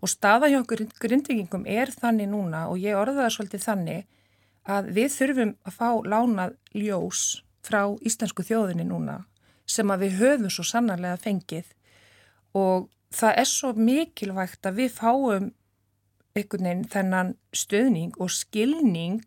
Og 0.00 0.10
staða 0.12 0.50
hjá 0.52 0.60
okkur 0.60 0.84
grindvikingum 1.00 1.64
er 1.66 1.92
þannig 1.92 2.30
núna 2.30 2.66
og 2.70 2.80
ég 2.80 2.96
orða 2.98 3.24
það 3.24 3.34
svolítið 3.36 3.64
þannig 3.64 4.06
að 4.64 4.90
við 4.96 5.10
þurfum 5.18 5.54
að 5.64 5.78
fá 5.78 5.88
lánað 6.08 6.56
ljós 6.76 7.22
frá 7.64 7.82
íslensku 8.04 8.44
þjóðinni 8.44 8.86
núna 8.88 9.22
sem 9.68 9.88
að 9.90 10.04
við 10.04 10.18
höfum 10.20 10.52
svo 10.52 10.64
sannarlega 10.68 11.20
fengið. 11.20 11.66
Og 12.54 12.90
það 13.14 13.38
er 13.40 13.48
svo 13.48 13.72
mikilvægt 13.76 14.68
að 14.68 14.82
við 14.82 14.96
fáum 14.98 15.50
einhvern 16.34 16.68
veginn 16.68 16.88
þennan 16.90 17.32
stöðning 17.54 18.16
og 18.20 18.32
skilning 18.34 19.22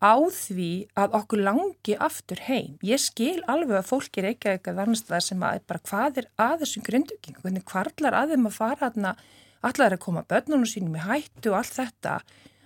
á 0.00 0.16
því 0.32 0.70
að 0.96 1.16
okkur 1.18 1.42
langi 1.44 1.96
aftur 2.00 2.40
heim. 2.46 2.78
Ég 2.80 3.00
skil 3.00 3.40
alveg 3.50 3.76
að 3.80 3.88
fólk 3.90 4.20
er 4.20 4.30
ekki 4.32 4.54
eitthvað 4.54 4.82
annars 4.84 5.04
það 5.08 5.24
sem 5.26 5.42
að 5.44 5.64
bara 5.68 5.84
hvað 5.90 6.20
er 6.22 6.28
að 6.40 6.62
þessum 6.62 6.86
grunduging, 6.86 7.40
hvernig 7.42 7.66
hvarlar 7.68 8.16
að 8.16 8.34
þeim 8.34 8.48
að 8.48 8.56
fara 8.56 8.88
aðna, 8.88 9.14
allar 9.60 9.96
að 9.96 10.04
koma 10.06 10.24
börnunum 10.24 10.68
sínum 10.68 10.96
í 10.96 11.04
hættu 11.04 11.52
og 11.52 11.60
allt 11.60 11.76
þetta? 11.76 12.14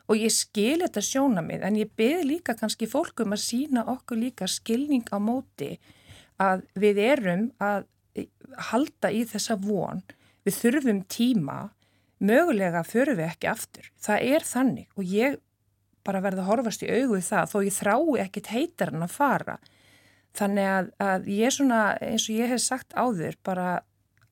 Og 0.05 0.21
ég 0.21 0.35
skil 0.37 0.79
þetta 0.85 1.03
sjóna 1.03 1.43
mig 1.43 1.65
en 1.65 1.79
ég 1.81 1.91
beði 1.97 2.29
líka 2.29 2.55
kannski 2.59 2.87
fólkum 2.87 3.35
að 3.35 3.43
sína 3.47 3.87
okkur 3.91 4.21
líka 4.21 4.47
skilning 4.51 5.07
á 5.11 5.19
móti 5.19 5.75
að 6.39 6.63
við 6.79 7.01
erum 7.03 7.49
að 7.63 7.89
halda 8.71 9.11
í 9.11 9.25
þessa 9.27 9.57
von, 9.59 10.03
við 10.47 10.59
þurfum 10.61 11.01
tíma, 11.11 11.59
mögulega 12.23 12.85
förum 12.87 13.19
við 13.19 13.31
ekki 13.33 13.51
aftur. 13.51 13.91
Það 13.99 14.29
er 14.37 14.47
þannig. 14.47 14.87
Og 14.95 15.09
ég 15.09 15.41
bara 16.05 16.23
verða 16.25 16.45
að 16.45 16.51
horfast 16.51 16.85
í 16.85 16.91
augu 16.91 17.21
það 17.25 17.51
þó 17.53 17.59
ég 17.65 17.77
þrái 17.79 18.19
ekkit 18.25 18.51
heitar 18.53 18.93
en 18.93 19.07
að 19.07 19.15
fara. 19.15 19.59
Þannig 20.35 20.71
að, 20.71 20.91
að 20.99 21.29
ég 21.31 21.55
svona 21.55 21.83
eins 22.03 22.27
og 22.29 22.39
ég 22.39 22.51
hef 22.51 22.63
sagt 22.63 22.97
áður 22.99 23.39
bara 23.47 23.69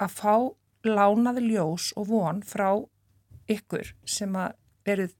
að 0.02 0.16
fá 0.18 0.34
lánaði 0.82 1.46
ljós 1.46 1.92
og 1.96 2.08
von 2.10 2.42
frá 2.42 2.68
ykkur 3.50 3.92
sem 4.08 4.34
að 4.36 4.56
verið 4.86 5.14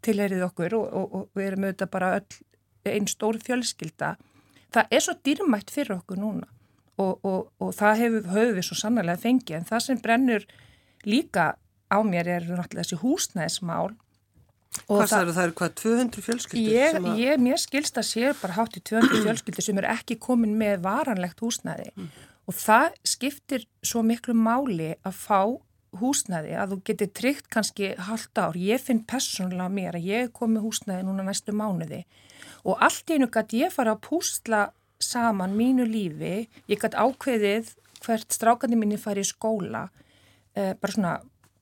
tilherið 0.00 0.46
okkur 0.46 0.76
og, 0.78 0.86
og, 0.96 1.14
og 1.14 1.36
við 1.36 1.48
erum 1.48 1.66
auðvitað 1.66 1.92
bara 1.92 2.12
einn 2.88 3.08
stór 3.10 3.40
fjölskylda. 3.42 4.14
Það 4.70 4.94
er 4.96 5.04
svo 5.04 5.16
dýrmætt 5.26 5.72
fyrir 5.74 5.98
okkur 5.98 6.20
núna 6.20 6.48
og, 7.00 7.26
og 7.60 7.72
það 7.76 8.02
hefur 8.04 8.30
höfvið 8.34 8.66
svo 8.66 8.78
sannlega 8.78 9.20
fengið 9.20 9.58
en 9.58 9.68
það 9.68 9.84
sem 9.86 10.00
brennur 10.02 10.46
líka 11.08 11.54
á 11.90 11.98
mér 12.06 12.28
er 12.28 12.46
náttúrulega 12.46 12.84
þessi 12.84 13.00
húsnæðismál 13.02 13.94
Hvað 14.70 15.08
það 15.10 15.20
eru 15.20 15.32
það 15.34 15.44
eru 15.44 15.54
hvað 15.58 15.72
200 15.80 16.24
fjölskyldur? 16.26 16.74
Ég, 16.76 16.98
að... 17.00 17.16
ég 17.18 17.40
mér 17.42 17.58
skilst 17.58 17.96
að 17.98 18.06
sé 18.06 18.34
bara 18.38 18.54
hátt 18.54 18.76
í 18.78 18.82
200 18.86 19.24
fjölskyldur 19.24 19.66
sem 19.66 19.80
er 19.82 19.88
ekki 19.96 20.16
komin 20.22 20.54
með 20.58 20.84
varanlegt 20.84 21.42
húsnæði 21.42 21.88
mm. 21.90 22.06
og 22.46 22.58
það 22.58 22.86
skiptir 23.12 23.66
svo 23.82 24.04
miklu 24.06 24.36
máli 24.38 24.92
að 25.02 25.18
fá 25.18 25.40
húsnæði 25.98 26.54
að 26.54 26.74
þú 26.74 26.80
getur 26.86 27.12
tryggt 27.18 27.50
kannski 27.50 27.92
halvt 27.98 28.38
ár. 28.38 28.58
Ég 28.62 28.82
finn 28.82 29.02
personlega 29.10 29.66
mér 29.74 29.98
að 29.98 30.06
ég 30.06 30.30
komi 30.38 30.62
húsnæði 30.62 31.06
núna 31.08 31.26
næstu 31.26 31.54
mánuði 31.56 32.04
og 32.62 32.78
allt 32.78 33.10
einu 33.10 33.26
gæti 33.32 33.64
ég 33.64 33.74
fara 33.74 33.96
að 33.96 34.04
púsla 34.06 34.68
saman 35.02 35.56
mínu 35.56 35.86
lífi, 35.88 36.46
ég 36.70 36.78
gæti 36.78 36.94
ákveðið 36.94 37.74
hvert 38.04 38.32
strákandi 38.36 38.78
minni 38.78 38.98
fari 39.00 39.24
í 39.24 39.28
skóla, 39.28 39.88
eh, 40.54 40.74
bara 40.78 40.92
svona, 40.92 41.14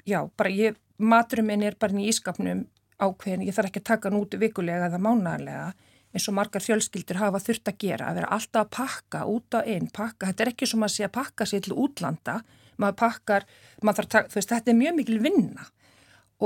já, 0.07 0.29
bara 0.37 0.51
ég, 0.51 0.77
maturum 0.99 1.47
minn 1.47 1.63
er 1.63 1.77
bara 1.79 1.95
í 1.95 2.11
ískapnum 2.11 2.67
ákveðin, 2.99 3.47
ég 3.47 3.55
þarf 3.57 3.71
ekki 3.71 3.83
að 3.83 3.91
taka 3.93 4.11
hann 4.11 4.19
út 4.21 4.37
vikulega 4.41 4.89
eða 4.89 5.01
mánalega 5.03 5.69
eins 6.15 6.29
og 6.31 6.37
margar 6.39 6.65
fjölskyldur 6.65 7.21
hafa 7.21 7.41
þurft 7.43 7.69
að 7.71 7.81
gera, 7.83 8.09
að 8.09 8.21
vera 8.21 8.31
alltaf 8.37 8.65
að 8.65 8.71
pakka 8.77 9.25
út 9.29 9.57
á 9.57 9.61
einn, 9.61 9.91
pakka, 9.93 10.31
þetta 10.31 10.45
er 10.45 10.51
ekki 10.53 10.69
sem 10.71 10.87
að 10.87 10.95
sé 10.95 11.05
að 11.07 11.15
pakka 11.19 11.47
sér 11.49 11.65
til 11.67 11.77
útlanda, 11.77 12.39
maður 12.81 12.99
pakkar, 13.03 13.47
maður 13.85 14.09
þarf, 14.15 14.33
veist, 14.35 14.55
þetta 14.55 14.73
er 14.73 14.79
mjög 14.79 14.97
mikil 14.99 15.19
vinna. 15.23 15.69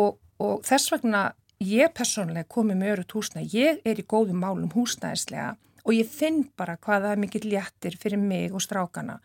Og, 0.03 0.19
og 0.43 0.65
þess 0.67 0.93
vegna 0.93 1.23
ég 1.63 1.93
personlega 1.95 2.51
komi 2.51 2.77
með 2.79 2.97
öru 2.97 3.09
húsnæði, 3.15 3.51
ég 3.55 3.83
er 3.87 4.01
í 4.01 4.07
góðum 4.09 4.43
málum 4.43 4.73
húsnæðislega 4.75 5.53
og 5.83 5.95
ég 5.95 6.11
finn 6.11 6.45
bara 6.59 6.79
hvaða 6.79 7.15
er 7.15 7.23
mikill 7.23 7.47
léttir 7.51 7.97
fyrir 7.99 8.21
mig 8.21 8.55
og 8.55 8.63
strákana. 8.63 9.21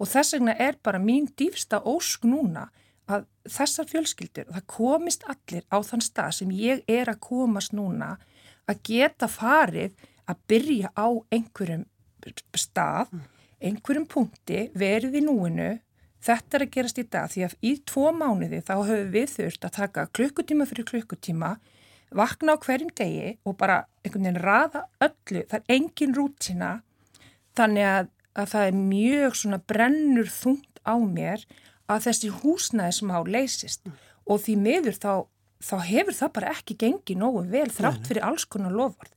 Og 0.00 0.08
þess 0.08 0.36
vegna 0.36 0.54
er 0.60 0.78
bara 0.84 1.00
mín 1.00 1.28
dýfsta 1.36 1.82
ósk 1.88 2.24
núna 2.28 2.68
að 3.10 3.26
þessar 3.50 3.88
fjölskyldur, 3.90 4.48
það 4.52 4.66
komist 4.70 5.24
allir 5.30 5.64
á 5.72 5.78
þann 5.82 6.04
stað 6.04 6.34
sem 6.38 6.52
ég 6.54 6.82
er 6.90 7.10
að 7.10 7.22
komast 7.26 7.74
núna 7.74 8.14
að 8.70 8.82
geta 8.86 9.28
farið 9.30 9.96
að 10.30 10.42
byrja 10.50 10.92
á 10.94 11.06
einhverjum 11.34 11.86
stað, 12.54 13.10
einhverjum 13.62 14.06
punkti, 14.10 14.68
verið 14.78 15.18
í 15.18 15.24
núinu, 15.26 15.72
þetta 16.22 16.58
er 16.58 16.64
að 16.66 16.72
gerast 16.76 17.00
í 17.02 17.06
dag 17.10 17.30
því 17.32 17.44
að 17.48 17.56
í 17.66 17.72
tvo 17.90 18.12
mánuði 18.14 18.62
þá 18.62 18.74
höfum 18.78 19.12
við 19.14 19.28
þurft 19.36 19.66
að 19.66 19.76
taka 19.80 20.06
klukkutíma 20.14 20.68
fyrir 20.70 20.86
klukkutíma, 20.92 21.56
vakna 22.14 22.54
á 22.54 22.62
hverjum 22.62 22.92
degi 22.94 23.36
og 23.48 23.56
bara 23.58 23.82
einhvern 24.04 24.28
veginn 24.28 24.42
raða 24.44 24.86
öllu, 25.02 25.42
það 25.50 25.58
er 25.58 25.76
engin 25.76 26.14
rútina, 26.14 26.72
þannig 27.58 27.88
að, 27.88 28.10
að 28.38 28.54
það 28.54 28.68
er 28.68 28.80
mjög 28.86 29.38
svona 29.40 29.60
brennur 29.72 30.30
þungt 30.30 30.82
á 30.86 30.94
mér 31.02 31.42
að 31.90 32.06
þessi 32.06 32.32
húsnæðismá 32.42 33.22
leysist 33.26 33.86
mm. 33.86 33.98
og 34.30 34.42
því 34.44 34.56
miður 34.62 34.98
þá, 34.98 35.12
þá 35.62 35.76
hefur 35.88 36.18
það 36.18 36.34
bara 36.38 36.54
ekki 36.56 36.78
gengið 36.80 37.22
nógu 37.22 37.44
vel 37.52 37.68
þrátt 37.72 38.08
fyrir 38.08 38.26
alls 38.26 38.46
konar 38.46 38.74
lofvart 38.74 39.14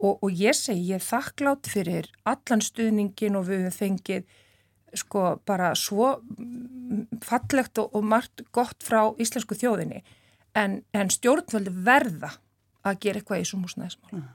og, 0.00 0.18
og 0.18 0.30
ég 0.32 0.56
segi 0.56 0.90
ég 0.90 1.00
er 1.00 1.06
þakklátt 1.06 1.70
fyrir 1.70 2.10
allan 2.28 2.64
stuðningin 2.64 3.38
og 3.38 3.48
við 3.50 3.66
hefum 3.66 3.78
fengið 3.78 4.38
sko 4.96 5.24
bara 5.46 5.70
svo 5.78 6.16
fallegt 7.22 7.78
og, 7.78 7.92
og 7.94 8.04
margt 8.04 8.42
gott 8.54 8.82
frá 8.82 9.12
íslensku 9.22 9.54
þjóðinni 9.58 10.02
en, 10.58 10.80
en 10.96 11.12
stjórnvöldi 11.12 11.72
verða 11.86 12.32
að 12.86 13.02
gera 13.04 13.20
eitthvað 13.20 13.42
í 13.42 13.44
þessum 13.44 13.66
húsnæðismál. 13.66 14.14
Mm. 14.16 14.28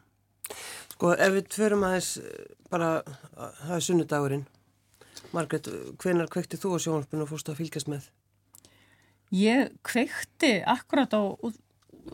Sko 0.94 1.12
ef 1.17 1.34
við 1.34 1.48
tverum 1.51 1.84
aðeins 1.88 2.12
bara 2.72 2.91
að 3.01 3.58
það 3.65 3.75
er 3.75 3.86
sunnudagurinn 3.88 4.46
Margret, 5.34 5.70
hvenar 6.01 6.29
kvekti 6.32 6.60
þú 6.62 6.75
á 6.75 6.84
sjónarspunum 6.84 7.25
og 7.25 7.32
fórstu 7.32 7.53
að 7.53 7.62
fylgjast 7.63 7.89
með? 7.91 8.10
Ég 9.36 9.72
kvekti 9.86 10.60
akkurat 10.70 11.15
á 11.17 11.22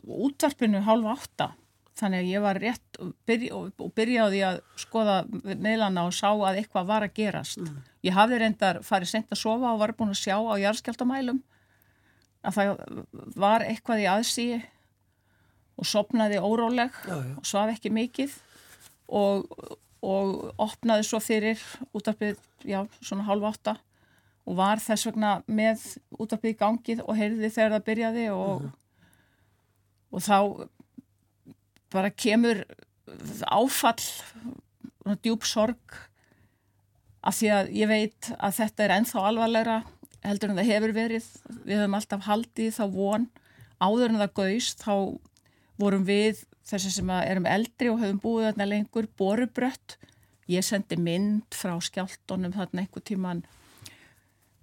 útvarpinu 0.07 0.81
hálfa 0.85 1.17
átta 1.17 1.49
þannig 1.99 2.23
að 2.23 2.31
ég 2.31 2.43
var 2.43 2.59
rétt 2.61 2.99
og, 3.03 3.13
byrja, 3.27 3.57
og 3.59 3.93
byrjaði 3.97 4.41
að 4.47 4.59
skoða 4.79 5.17
meðlana 5.43 6.05
og 6.07 6.15
sá 6.15 6.29
að 6.31 6.61
eitthvað 6.61 6.89
var 6.89 7.05
að 7.05 7.15
gerast. 7.19 7.61
Mm. 7.61 7.81
Ég 8.07 8.15
hafði 8.15 8.39
reyndar 8.41 8.81
farið 8.85 9.11
sent 9.11 9.33
að 9.33 9.41
sofa 9.43 9.73
og 9.73 9.81
var 9.81 9.93
búin 9.97 10.13
að 10.13 10.21
sjá 10.23 10.37
á 10.39 10.55
jarðskjaldamælum 10.63 11.41
að 12.41 12.57
það 12.57 12.85
var 13.37 13.65
eitthvað 13.67 14.01
í 14.01 14.07
aðsíi 14.09 14.61
og 15.81 15.87
sopnaði 15.87 16.41
óróleg 16.41 16.95
já, 17.05 17.15
já. 17.15 17.35
og 17.37 17.45
svaf 17.47 17.73
ekki 17.75 17.91
mikið 17.93 18.33
og 19.11 19.45
og 20.01 20.51
opnaði 20.61 21.05
svo 21.05 21.21
fyrir 21.21 21.61
útarpið, 21.93 22.39
já, 22.65 22.83
svona 23.01 23.27
halv 23.27 23.45
átta 23.51 23.77
og 24.49 24.57
var 24.57 24.81
þess 24.81 25.07
vegna 25.09 25.33
með 25.45 25.83
útarpið 26.17 26.55
í 26.55 26.59
gangið 26.59 27.03
og 27.05 27.17
heyrði 27.19 27.49
þegar 27.53 27.75
það 27.75 27.87
byrjaði 27.89 28.27
og, 28.33 28.63
-huh. 28.63 28.71
og 30.11 30.25
þá 30.25 30.37
bara 31.91 32.09
kemur 32.09 32.63
áfall 33.51 34.01
djúb 35.21 35.45
sorg 35.45 35.97
af 37.21 37.37
því 37.37 37.49
að 37.53 37.73
ég 37.77 37.89
veit 37.91 38.31
að 38.39 38.55
þetta 38.57 38.83
er 38.85 38.93
enþá 38.97 39.25
alvarlegra 39.29 39.81
heldur 40.25 40.51
en 40.51 40.61
það 40.61 40.71
hefur 40.71 40.93
verið 40.95 41.27
við 41.65 41.81
höfum 41.81 41.97
alltaf 41.97 42.25
haldið 42.25 42.77
þá 42.77 42.85
von 42.95 43.27
áður 43.81 44.09
en 44.09 44.21
það 44.21 44.33
gauðst 44.39 44.85
þá 44.85 44.95
vorum 45.81 46.05
við 46.05 46.43
þessi 46.67 46.91
sem 46.97 47.09
erum 47.21 47.47
eldri 47.49 47.89
og 47.91 48.01
höfum 48.01 48.21
búið 48.21 48.51
þarna 48.51 48.69
lengur, 48.69 49.07
borubrött. 49.17 49.97
Ég 50.51 50.65
sendi 50.65 50.97
mynd 50.99 51.55
frá 51.55 51.77
skjáltónum 51.81 52.53
þarna 52.55 52.83
einhver 52.83 53.03
tíman 53.07 53.43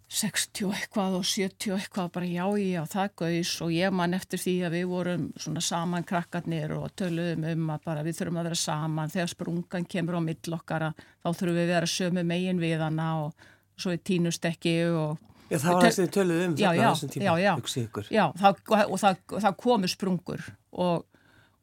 60 0.09 0.71
eitthvað 0.73 1.19
og 1.19 1.25
70 1.29 1.75
eitthvað 1.77 2.11
bara 2.15 2.29
já, 2.29 2.45
já, 2.57 2.81
það 2.89 3.11
gauðs 3.21 3.51
og 3.65 3.73
ég 3.75 3.93
man 3.93 4.17
eftir 4.17 4.41
því 4.41 4.55
að 4.65 4.77
við 4.79 4.87
vorum 4.89 5.27
svona 5.37 5.63
saman 5.65 6.07
krakkarnir 6.09 6.73
og 6.79 6.95
töluðum 6.97 7.45
um 7.51 7.73
að 7.75 7.85
bara 7.85 8.05
við 8.07 8.17
þurfum 8.17 8.41
að 8.41 8.49
vera 8.49 8.61
saman. 8.63 9.13
Þegar 9.13 9.33
sprungan 9.35 9.89
kemur 9.93 10.17
á 10.17 10.21
millokkara 10.25 10.91
þá 10.97 11.29
þurfum 11.29 11.59
við 11.59 11.67
að 11.67 11.73
vera 11.75 11.91
sömu 11.93 12.25
megin 12.31 12.63
við 12.63 12.85
hana 12.87 13.11
og 13.27 13.49
svo 13.77 13.93
við 13.93 14.07
tínust 14.13 14.49
ekki 14.49 14.79
og 14.89 15.27
Já, 15.49 15.57
það 15.63 15.73
var 15.73 15.85
þess 15.85 15.99
að 15.99 16.03
þið 16.03 16.11
töluðum 16.15 16.49
um 16.49 16.57
þetta 16.57 16.73
á 16.73 16.89
þessum 16.93 17.11
tíma, 17.13 17.25
já, 17.25 17.33
já, 17.41 17.53
já, 18.13 18.25
og 18.85 18.99
það, 19.01 19.21
það 19.33 19.55
komu 19.63 19.89
sprungur 19.89 20.43
og 20.77 21.07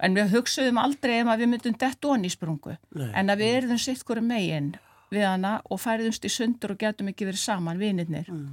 en 0.04 0.18
við 0.18 0.34
hugsaðum 0.36 0.80
aldrei 0.82 1.20
um 1.22 1.32
að 1.32 1.44
við 1.44 1.52
myndum 1.54 1.78
dett 1.80 2.06
onni 2.10 2.30
í 2.30 2.34
sprungu 2.34 2.76
Nei. 2.96 3.10
en 3.14 3.32
að 3.32 3.44
við 3.44 3.58
erðum 3.62 3.82
sitt 3.82 4.04
hverju 4.08 4.26
megin 4.26 4.74
við 5.14 5.28
hana 5.28 5.58
og 5.72 5.82
færiðumst 5.82 6.26
í 6.28 6.32
sundur 6.34 6.76
og 6.76 6.82
getum 6.82 7.12
ekki 7.12 7.28
verið 7.28 7.44
saman 7.44 7.80
vinirnir 7.80 8.32
mm. 8.32 8.48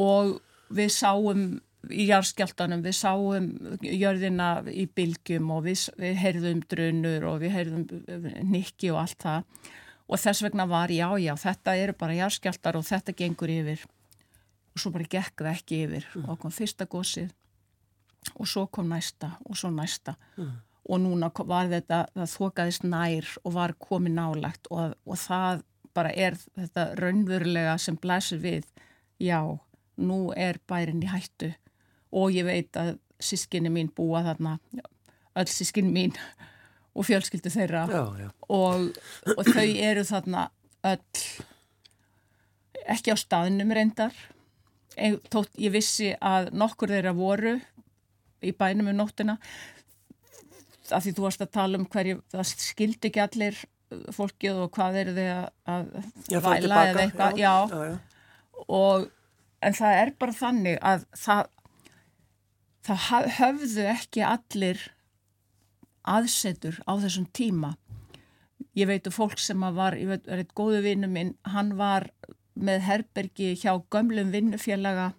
og 0.00 0.36
við 0.74 0.92
sáum 0.94 1.46
í 1.92 2.06
jarðskjáltanum, 2.08 2.82
við 2.84 2.96
sáum 2.96 3.48
jörðina 3.84 4.50
í 4.72 4.86
bylgjum 4.88 5.50
og 5.52 5.66
við, 5.66 5.82
við 6.00 6.20
heyrðum 6.22 6.62
drunur 6.70 7.26
og 7.28 7.42
við 7.42 7.56
heyrðum 7.58 8.28
nikki 8.52 8.92
og 8.94 9.02
allt 9.02 9.26
það 9.26 9.72
og 10.04 10.20
þess 10.20 10.44
vegna 10.44 10.66
var 10.68 10.92
já, 10.92 11.08
já, 11.20 11.32
þetta 11.40 11.76
eru 11.80 11.96
bara 11.98 12.16
jarðskjáltar 12.22 12.78
og 12.78 12.86
þetta 12.88 13.16
gengur 13.18 13.52
yfir 13.52 13.84
og 14.74 14.80
svo 14.82 14.92
bara 14.94 15.08
gekk 15.10 15.44
það 15.44 15.52
ekki 15.52 15.80
yfir 15.86 16.08
mm. 16.12 16.28
og 16.28 16.40
kom 16.40 16.54
fyrsta 16.54 16.88
gósið 16.90 17.32
og 18.34 18.48
svo 18.48 18.66
kom 18.72 18.88
næsta 18.92 19.34
og 19.44 19.58
svo 19.58 19.70
næsta 19.74 20.14
mm. 20.36 20.50
og 20.88 21.00
núna 21.02 21.30
var 21.46 21.70
þetta, 21.72 22.04
það 22.14 22.32
þokaðist 22.34 22.88
nær 22.88 23.30
og 23.44 23.56
var 23.56 23.74
komið 23.78 24.16
nálagt 24.18 24.70
og, 24.70 24.96
og 25.06 25.20
það 25.20 25.64
bara 25.94 26.10
er 26.10 26.36
þetta 26.56 26.88
raunverulega 26.98 27.76
sem 27.78 27.96
blæsir 28.00 28.40
við, 28.42 28.66
já, 29.22 29.40
nú 29.96 30.32
er 30.36 30.58
bærin 30.68 31.04
í 31.04 31.10
hættu 31.10 31.52
og 32.14 32.34
ég 32.34 32.46
veit 32.48 32.76
að 32.78 32.96
sískinni 33.22 33.70
mín 33.70 33.92
búa 33.94 34.24
þarna, 34.26 34.58
öll 35.38 35.50
sískinni 35.50 35.94
mín 35.94 36.18
og 36.96 37.06
fjölskyldu 37.08 37.50
þeirra 37.50 37.86
já, 37.90 38.04
já. 38.24 38.30
Og, 38.48 38.90
og 39.36 39.50
þau 39.50 39.66
eru 39.66 40.06
þarna 40.06 40.48
öll 40.84 41.26
ekki 42.94 43.14
á 43.14 43.16
staðnum 43.18 43.72
reyndar 43.74 44.14
tótt 45.32 45.54
ég 45.58 45.72
vissi 45.74 46.12
að 46.22 46.52
nokkur 46.54 46.92
þeirra 46.92 47.14
voru 47.16 47.56
í 48.44 48.52
bænum 48.56 48.90
um 48.92 48.98
nóttina. 49.00 49.38
Af 50.92 51.04
því 51.04 51.14
þú 51.16 51.26
varst 51.26 51.44
að 51.44 51.54
tala 51.56 51.80
um 51.80 51.88
hverju 51.88 52.20
það 52.32 52.50
skildi 52.52 53.10
ekki 53.10 53.22
allir 53.24 53.60
fólkið 54.14 54.62
og 54.64 54.72
hvað 54.74 55.00
eru 55.02 55.14
þið 55.16 55.30
að 55.70 55.90
já, 56.28 56.38
væla 56.44 56.80
eða 56.90 57.04
eitthvað 57.04 57.38
já, 57.38 57.52
og 58.66 59.06
en 59.64 59.76
það 59.76 59.98
er 60.00 60.12
bara 60.20 60.36
þannig 60.36 60.80
að 60.82 61.06
það 61.20 61.44
það 62.84 63.30
höfðu 63.38 63.86
ekki 63.94 64.24
allir 64.28 64.82
aðsetur 66.04 66.80
á 66.84 66.92
þessum 67.00 67.28
tíma. 67.32 67.74
Ég 68.76 68.90
veit 68.90 69.06
um 69.08 69.14
fólk 69.14 69.38
sem 69.40 69.60
var, 69.76 69.96
ég 69.96 70.10
veit, 70.10 70.26
er 70.28 70.42
eitt 70.42 70.52
góðu 70.58 70.82
vinnu 70.84 71.08
minn, 71.08 71.32
hann 71.48 71.76
var 71.78 72.10
með 72.54 72.84
herbergi 72.88 73.54
hjá 73.58 73.72
gömlum 73.90 74.32
vinnufélaga 74.34 75.12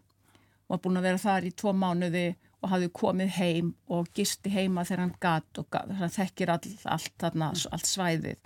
var 0.70 0.82
búin 0.82 1.00
að 1.00 1.08
vera 1.10 1.22
þar 1.22 1.48
í 1.48 1.54
tvo 1.58 1.74
mánuði 1.76 2.26
og 2.66 2.72
hafði 2.74 2.90
komið 2.98 3.32
heim 3.38 3.72
og 3.94 4.10
gisti 4.18 4.50
heima 4.50 4.84
þegar 4.88 5.04
hann 5.04 5.16
gatt 5.22 5.62
og 5.62 5.68
það 5.70 6.16
þekkir 6.18 6.52
all, 6.56 6.72
allt, 6.96 7.14
þarna, 7.22 7.52
allt 7.78 7.90
svæðið. 7.90 8.40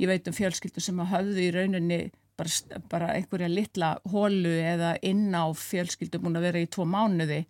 Ég 0.00 0.08
veit 0.08 0.28
um 0.28 0.36
fjölskyldu 0.36 0.80
sem 0.82 1.02
hafði 1.12 1.48
í 1.50 1.52
rauninni 1.52 1.98
bara, 2.40 2.80
bara 2.88 3.10
einhverja 3.16 3.50
litla 3.52 3.90
hólu 4.08 4.54
eða 4.56 4.94
inn 5.04 5.28
á 5.36 5.44
fjölskyldu 5.52 6.22
búin 6.22 6.40
að 6.40 6.48
vera 6.48 6.62
í 6.64 6.70
tvo 6.72 6.86
mánuði 6.88 7.42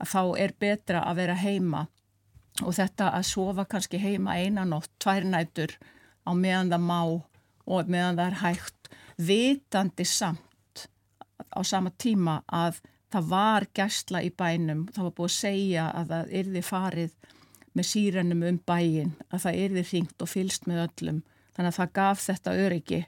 að 0.00 0.10
þá 0.14 0.22
er 0.46 0.56
betra 0.64 1.04
að 1.04 1.20
vera 1.20 1.36
heima 1.38 1.84
og 2.62 2.72
þetta 2.78 3.10
að 3.18 3.28
sofa 3.28 3.66
kannski 3.68 4.00
heima 4.00 4.38
einanótt, 4.38 4.90
tvær 5.02 5.26
nætur 5.26 5.76
á 6.24 6.30
meðan 6.32 6.72
það 6.72 6.88
má 6.88 7.00
og 7.64 7.90
meðan 7.90 8.18
það 8.20 8.26
er 8.26 8.40
hægt, 8.40 8.90
vitandi 9.18 10.06
samt 10.08 10.86
á 11.52 11.60
sama 11.66 11.92
tíma 11.98 12.40
að 12.48 12.80
það 13.14 13.30
var 13.30 13.66
gæsla 13.76 14.22
í 14.26 14.32
bænum, 14.34 14.84
það 14.94 15.06
var 15.06 15.14
búið 15.18 15.30
að 15.30 15.36
segja 15.36 15.86
að 15.94 16.12
það 16.12 16.34
yrði 16.40 16.62
farið 16.66 17.16
með 17.74 17.88
sírenum 17.90 18.44
um 18.48 18.60
bæin, 18.66 19.14
að 19.30 19.46
það 19.46 19.58
yrði 19.62 19.84
hringt 19.90 20.24
og 20.24 20.30
fylst 20.30 20.68
með 20.70 20.84
öllum, 20.88 21.22
þannig 21.54 21.72
að 21.72 21.78
það 21.78 21.92
gaf 21.98 22.24
þetta 22.24 22.56
öryggi. 22.64 23.00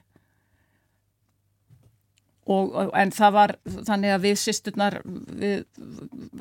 Og, 2.47 2.75
en 2.95 3.11
það 3.11 3.33
var 3.35 3.53
þannig 3.67 4.13
að 4.15 4.23
við 4.23 4.37
sýsturnar 4.39 5.01
við, 5.03 5.65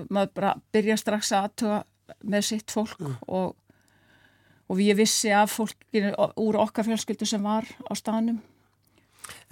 maður 0.06 0.34
bara 0.38 0.52
byrja 0.74 0.98
strax 1.02 1.32
aðtöga 1.34 1.80
með 2.22 2.44
sitt 2.46 2.70
fólk 2.70 3.00
mm. 3.02 3.16
og, 3.26 3.56
og 4.70 4.78
við 4.78 5.00
vissi 5.00 5.32
af 5.34 5.56
fólkinu 5.56 6.12
úr 6.14 6.60
okkar 6.62 6.86
fjölskyldu 6.86 7.26
sem 7.26 7.42
var 7.42 7.66
á 7.66 7.92
staðnum 7.98 8.38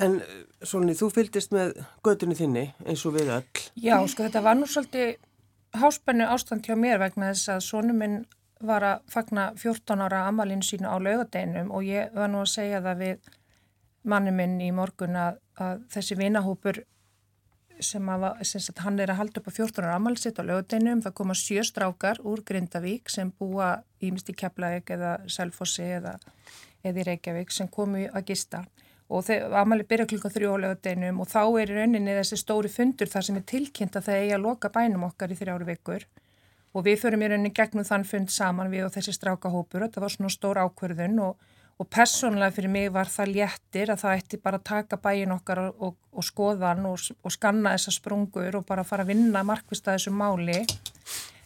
En 0.03 0.19
Sólni, 0.65 0.95
þú 0.99 1.11
fylgist 1.15 1.53
með 1.55 1.77
gödunni 2.03 2.35
þinni 2.39 2.65
eins 2.83 3.05
og 3.07 3.15
við 3.15 3.31
öll. 3.37 3.61
Já, 3.79 3.99
sko 4.11 4.25
þetta 4.27 4.43
var 4.43 4.57
nú 4.59 4.67
svolítið 4.67 5.15
háspennu 5.79 6.27
ástand 6.31 6.67
hjá 6.67 6.75
mér 6.79 6.99
vegna 7.03 7.31
þess 7.33 7.53
að 7.55 7.63
sónum 7.67 8.01
minn 8.03 8.17
var 8.65 8.87
að 8.87 9.05
fagna 9.13 9.51
14 9.61 10.03
ára 10.07 10.25
amalinn 10.29 10.65
sínu 10.65 10.89
á 10.89 10.97
laugadeinum 11.03 11.71
og 11.75 11.87
ég 11.87 12.15
var 12.15 12.31
nú 12.33 12.43
að 12.43 12.53
segja 12.55 12.83
það 12.85 13.03
við 13.03 13.31
manni 14.05 14.35
minn 14.35 14.59
í 14.63 14.71
morgun 14.75 15.17
að, 15.19 15.41
að 15.61 15.83
þessi 15.93 16.19
vinahópur 16.19 16.81
sem, 17.83 18.09
að, 18.09 18.27
sem 18.47 18.83
hann 18.85 19.01
er 19.03 19.13
að 19.13 19.21
halda 19.21 19.43
upp 19.43 19.51
á 19.51 19.57
14 19.59 19.85
ára 19.85 19.97
amalsitt 19.99 20.39
á 20.39 20.47
lögutinum, 20.47 21.03
það 21.05 21.17
koma 21.21 21.37
sjö 21.39 21.65
strákar 21.67 22.23
úr 22.23 22.45
Grindavík 22.47 23.11
sem 23.11 23.33
búa 23.35 23.77
í 24.01 24.13
Keflavík 24.15 24.95
eða 24.95 25.17
Selfossi 25.27 25.87
eða, 25.99 26.15
eða 26.85 27.03
í 27.03 27.07
Reykjavík 27.11 27.53
sem 27.53 27.69
komu 27.69 28.07
að 28.13 28.31
gista. 28.31 28.63
og 28.63 28.84
amali 29.61 29.87
byrja 29.89 30.09
klukka 30.11 30.33
þrjú 30.35 30.57
á 30.57 30.63
lögutinum 30.65 31.23
og 31.23 31.31
þá 31.31 31.41
er 31.63 31.71
í 31.71 31.79
rauninni 31.79 32.19
þessi 32.19 32.41
stóri 32.41 32.71
fundur 32.73 33.11
þar 33.11 33.29
sem 33.29 33.41
er 33.41 33.49
tilkynnt 33.49 33.99
að 33.99 34.09
það 34.09 34.21
eigi 34.21 34.37
að 34.37 34.47
loka 34.49 34.71
bænum 34.75 35.09
okkar 35.11 35.35
í 35.35 35.39
þrjáru 35.39 35.69
vikur. 35.69 36.07
Og 36.75 36.87
við 36.89 37.01
förum 37.05 37.23
í 37.23 37.29
rauninni 37.31 37.55
gegnum 37.55 37.87
þann 37.87 38.07
fund 38.09 38.33
saman 38.35 38.73
við 38.73 38.89
og 38.89 38.95
þessi 38.97 39.15
strákahópur, 39.15 39.87
þetta 39.87 40.03
var 40.03 40.15
svona 40.15 40.33
stór 40.35 40.63
ákverðun 40.65 41.21
og 41.29 41.53
og 41.79 41.91
personlega 41.91 42.55
fyrir 42.55 42.71
mig 42.71 42.91
var 42.95 43.11
það 43.11 43.33
léttir 43.35 43.91
að 43.91 44.03
það 44.05 44.21
ætti 44.21 44.41
bara 44.43 44.61
að 44.61 44.67
taka 44.69 44.99
bæin 45.03 45.35
okkar 45.35 45.61
og, 45.65 45.81
og, 45.83 45.97
og 46.15 46.27
skoða 46.27 46.71
hann 46.71 46.87
og, 46.87 47.09
og 47.23 47.35
skanna 47.35 47.75
þessa 47.75 47.95
sprungur 47.97 48.61
og 48.61 48.67
bara 48.69 48.87
fara 48.87 49.07
að 49.07 49.15
vinna 49.15 49.43
markvist 49.47 49.89
að 49.89 49.99
þessu 49.99 50.15
máli. 50.15 50.61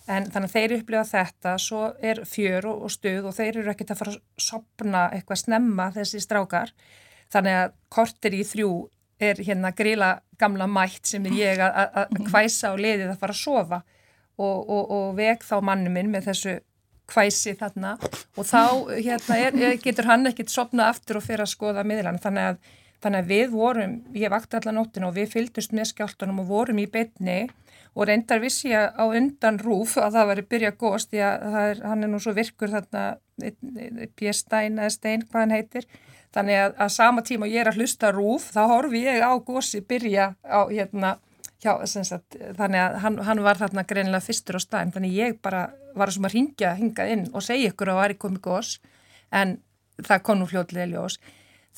En 0.09 0.29
þannig 0.29 0.49
að 0.49 0.55
þeir 0.55 0.75
upplifa 0.79 1.05
þetta 1.09 1.55
svo 1.61 1.83
er 2.01 2.23
fjör 2.29 2.69
og 2.75 2.93
stuð 2.93 3.29
og 3.29 3.37
þeir 3.37 3.61
eru 3.63 3.73
ekkert 3.73 3.95
að 3.95 4.01
fara 4.03 4.15
að 4.17 4.23
sopna 4.41 5.03
eitthvað 5.17 5.43
snemma 5.43 5.91
þessi 5.97 6.23
strákar 6.25 6.73
þannig 7.33 7.59
að 7.63 7.75
kortir 7.93 8.37
í 8.37 8.45
þrjú 8.47 8.73
er 9.19 9.41
hérna 9.43 9.73
grila 9.75 10.13
gamla 10.39 10.69
mætt 10.71 11.11
sem 11.11 11.27
er 11.27 11.37
ég 11.37 11.63
að 11.63 12.15
hvæsa 12.31 12.73
og 12.75 12.83
leiðið 12.83 13.13
að 13.13 13.21
fara 13.21 13.35
að 13.35 13.43
sofa. 13.43 13.83
Og 14.39 15.15
veg 15.19 15.43
þá 15.43 15.57
mannum 15.67 15.97
minn 15.99 16.13
með 16.13 16.29
þessu 16.31 16.59
hvæsi 17.11 17.57
þarna. 17.59 17.97
Og 18.39 18.47
þá 18.47 18.63
hérna, 18.95 19.39
er, 19.39 19.79
getur 19.83 20.07
hann 20.07 20.29
ekkert 20.31 20.53
sopna 20.53 20.91
aftur 20.93 21.19
og 21.19 21.27
fyrir 21.27 21.47
að 21.47 21.55
skoða 21.55 21.87
miðlan 21.89 22.21
þannig 22.23 22.53
að, 22.53 22.61
þannig 23.03 23.25
að 23.25 23.33
við 23.33 23.55
vorum, 23.55 23.97
ég 24.15 24.33
vakti 24.33 24.59
allar 24.59 24.77
nóttinu 24.77 25.09
og 25.09 25.17
við 25.17 25.33
fylgdust 25.35 25.75
með 25.75 25.91
skjáltunum 25.93 26.45
og 26.45 26.53
vorum 26.53 26.83
í 26.83 26.87
betni 26.91 27.41
og 27.99 28.07
reyndar 28.07 28.43
vissi 28.43 28.71
ég 28.71 28.95
á 28.95 29.05
undan 29.07 29.59
rúf 29.59 29.97
að 29.99 30.19
það 30.19 30.29
var 30.31 30.41
að 30.43 30.51
byrja 30.53 30.75
góst 30.79 31.11
því 31.11 31.23
að 31.25 31.57
er, 31.63 31.81
hann 31.89 32.05
er 32.05 32.13
nú 32.13 32.21
svo 32.23 32.35
virkur 32.37 32.71
þarna 32.71 33.05
Björnstein 34.19 34.79
eða 34.79 34.93
Stein 34.95 35.25
hvað 35.25 35.45
hann 35.45 35.55
heitir 35.57 35.89
þannig 36.35 36.61
að 36.65 36.77
að 36.85 36.93
sama 36.95 37.25
tíma 37.25 37.49
ég 37.49 37.63
er 37.63 37.73
að 37.73 37.81
hlusta 37.81 38.13
rúf 38.13 38.51
þá 38.55 38.61
horfi 38.73 39.05
ég 39.05 39.25
á 39.25 39.33
gósi 39.39 39.81
byrja 39.81 40.35
á 40.45 40.61
hérna 40.69 41.17
hjá, 41.63 41.73
sagt, 41.87 42.37
þannig 42.59 42.83
að 42.83 42.99
hann, 43.03 43.19
hann 43.27 43.43
var 43.43 43.59
þarna 43.59 43.85
greinilega 43.89 44.25
fyrstur 44.25 44.59
á 44.59 44.63
staðin, 44.63 44.93
þannig 44.95 45.17
ég 45.17 45.41
bara 45.43 45.69
var 45.99 46.13
að 46.13 46.31
ringja 46.35 46.75
hingað 46.79 47.15
inn 47.15 47.25
og 47.33 47.45
segja 47.45 47.73
ykkur 47.73 47.91
að 47.91 47.99
það 47.99 48.05
væri 48.05 48.19
komið 48.23 48.45
gós, 48.45 48.75
en 49.35 49.57
það 49.99 50.23
kom 50.27 50.39
nú 50.39 50.47
fljóðlega 50.51 50.91
ljós. 50.93 51.19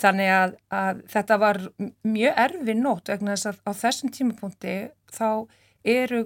Þannig 0.01 0.33
að, 0.33 0.53
að 0.73 1.01
þetta 1.13 1.39
var 1.41 1.61
mjög 2.09 2.43
erfi 2.45 2.75
nótt 2.77 3.11
vegna 3.13 3.35
þess 3.37 3.51
að 3.51 3.59
á 3.69 3.71
þessum 3.81 4.13
tímapunkti 4.17 4.77
þá 5.13 5.29
eru 5.85 6.23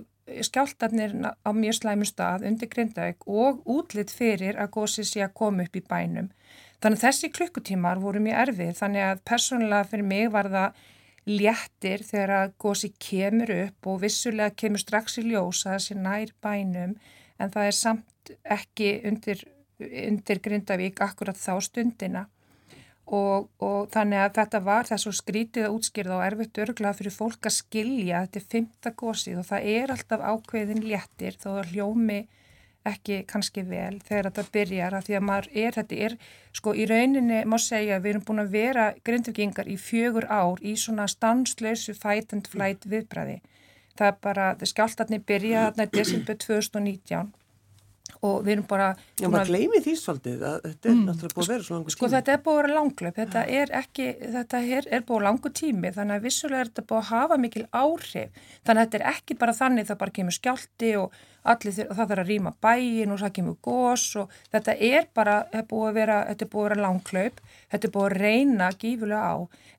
skjáltarnir 0.47 1.15
á 1.45 1.51
mjög 1.53 1.81
slæmum 1.81 2.09
stað 2.09 2.47
undir 2.49 2.71
Grindavík 2.71 3.27
og 3.29 3.65
útlitt 3.71 4.15
fyrir 4.15 4.57
að 4.61 4.71
gósi 4.79 5.05
sé 5.07 5.25
að 5.25 5.35
koma 5.41 5.67
upp 5.67 5.77
í 5.77 5.83
bænum. 5.85 6.31
Þannig 6.85 7.01
að 7.01 7.05
þessi 7.07 7.29
klukkutímar 7.33 8.01
voru 8.03 8.21
mjög 8.21 8.41
erfið, 8.43 8.75
þannig 8.77 9.03
að 9.07 9.21
persónulega 9.31 9.87
fyrir 9.89 10.05
mig 10.05 10.27
var 10.35 10.51
það 10.53 10.83
léttir 11.25 12.03
þegar 12.05 12.33
að 12.37 12.51
gósi 12.61 12.91
kemur 13.01 13.53
upp 13.55 13.89
og 13.89 14.03
vissulega 14.03 14.53
kemur 14.61 14.83
strax 14.83 15.17
í 15.23 15.25
ljós 15.31 15.63
að 15.65 15.73
það 15.73 15.85
sé 15.87 15.97
nær 15.97 16.35
bænum 16.45 16.93
en 17.41 17.55
það 17.55 17.71
er 17.71 17.79
samt 17.79 18.33
ekki 18.57 18.91
undir, 19.09 19.41
undir 19.81 20.43
Grindavík 20.45 21.01
akkurat 21.07 21.41
þá 21.41 21.57
stundina. 21.65 22.27
Og, 23.05 23.49
og 23.65 23.89
þannig 23.93 24.21
að 24.21 24.37
þetta 24.43 24.61
var 24.69 24.87
þess 24.89 25.09
að 25.09 25.19
skrítið 25.23 25.67
að 25.71 25.75
útskýrða 25.79 26.19
og 26.19 26.27
erfitt 26.29 26.61
örglað 26.67 27.01
fyrir 27.01 27.17
fólk 27.17 27.49
að 27.49 27.59
skilja 27.63 28.23
þetta 28.27 28.41
er 28.43 28.47
fymta 28.55 28.93
gósið 28.97 29.41
og 29.41 29.49
það 29.49 29.73
er 29.73 29.97
alltaf 29.97 30.25
ákveðin 30.25 30.87
léttir 30.89 31.37
þó 31.41 31.51
að 31.59 31.75
hljómi 31.75 32.23
ekki 32.89 33.23
kannski 33.31 33.65
vel 33.69 34.01
þegar 34.05 34.29
þetta 34.29 34.45
byrjar 34.57 34.97
að 34.97 35.07
því 35.07 35.17
að 35.19 35.25
maður 35.29 35.49
er, 35.65 35.77
þetta 35.79 36.01
er, 36.07 36.17
sko 36.53 36.75
í 36.75 36.87
rauninni 36.91 37.41
má 37.49 37.57
segja 37.63 37.97
að 37.97 38.05
við 38.05 38.15
erum 38.15 38.27
búin 38.29 38.45
að 38.45 38.53
vera 38.59 38.87
grindvikingar 39.09 39.71
í 39.71 39.79
fjögur 39.81 40.29
ár 40.29 40.61
í 40.61 40.75
svona 40.81 41.07
stanslausu 41.09 41.97
fight 41.97 42.37
and 42.37 42.51
flight 42.53 42.85
viðbræði. 42.85 43.41
Það 43.95 44.11
er 44.11 44.21
bara, 44.27 44.51
skjáltarni 44.59 45.23
byrjaði 45.23 45.71
þarna 45.71 45.89
í 45.89 45.95
desember 45.95 46.39
2019 46.45 47.33
og 48.25 48.45
við 48.45 48.55
erum 48.55 48.67
bara... 48.69 48.89
Já, 49.21 49.29
maður 49.33 49.51
gleymi 49.53 49.81
því 49.85 49.95
svolítið 50.01 50.45
að 50.49 50.57
þetta 50.65 50.89
er 50.89 50.95
mm, 50.95 51.03
náttúrulega 51.09 51.37
búið 51.37 51.45
að 51.45 51.53
vera 51.55 51.67
svo 51.67 51.75
langur 51.75 51.91
tími. 51.91 51.97
Sko 51.97 52.11
þetta 52.15 52.35
er 52.35 52.41
búið 52.45 52.55
að 52.55 52.63
vera 52.63 52.79
langlöp, 52.79 53.19
þetta 53.21 53.45
er 53.59 53.75
ekki, 53.81 54.09
þetta 54.35 54.63
er, 54.79 54.89
er 54.97 55.05
búið 55.09 55.27
langur 55.27 55.55
tími 55.61 55.93
þannig 55.95 56.19
að 56.19 56.27
vissulega 56.29 56.65
er 56.65 56.71
þetta 56.71 56.87
búið 56.91 57.01
að 57.01 57.11
hafa 57.11 57.39
mikil 57.45 57.65
áhrif. 57.73 58.43
Þannig 58.65 58.81
að 58.81 58.89
þetta 58.89 59.01
er 59.01 59.07
ekki 59.13 59.39
bara 59.41 59.57
þannig 59.61 59.89
það 59.91 60.01
bara 60.05 60.17
kemur 60.19 60.39
skjálti 60.39 60.93
og 61.01 61.19
allir 61.45 61.77
það 61.77 61.99
þarf 62.01 62.15
að 62.15 62.31
rýma 62.31 62.55
bæin 62.65 63.13
og 63.13 63.21
það 63.21 63.35
kemur 63.37 63.59
gós 63.65 64.07
og 64.21 64.33
þetta 64.55 64.77
er 64.81 65.09
bara, 65.13 65.37
þetta 65.51 65.61
er 65.61 65.69
búið 65.75 65.91
að 65.91 65.99
vera, 65.99 66.19
þetta 66.31 66.47
er 66.47 66.53
búið 66.55 66.65
að 66.65 66.71
vera 66.71 66.85
langlöp, 66.87 67.43
þetta 67.75 67.89
er 67.89 67.95
búið 67.97 68.09
að 68.09 68.19
reyna 68.25 68.71
gífulega 68.81 69.29
á. 69.29 69.35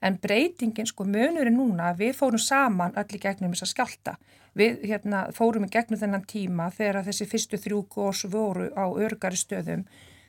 En 0.06 0.20
breytingin 0.22 0.90
sko 0.90 1.08
munurinn 1.10 1.58
núna, 1.58 1.94
við 1.98 2.14
fórum 2.20 2.42
saman 2.42 2.94
allir 2.94 3.24
gegnum 3.24 3.56
þess 3.56 3.66
að 3.66 3.74
skjálta 3.74 4.18
við 4.56 4.84
hérna, 4.90 5.28
fórum 5.36 5.68
í 5.68 5.72
gegnum 5.72 6.00
þennan 6.00 6.28
tíma 6.30 6.70
þegar 6.74 7.06
þessi 7.08 7.28
fyrstu 7.30 7.60
þrjú 7.62 7.86
gós 7.92 8.26
voru 8.32 8.70
á 8.74 8.86
örgari 8.88 9.40
stöðum. 9.40 9.86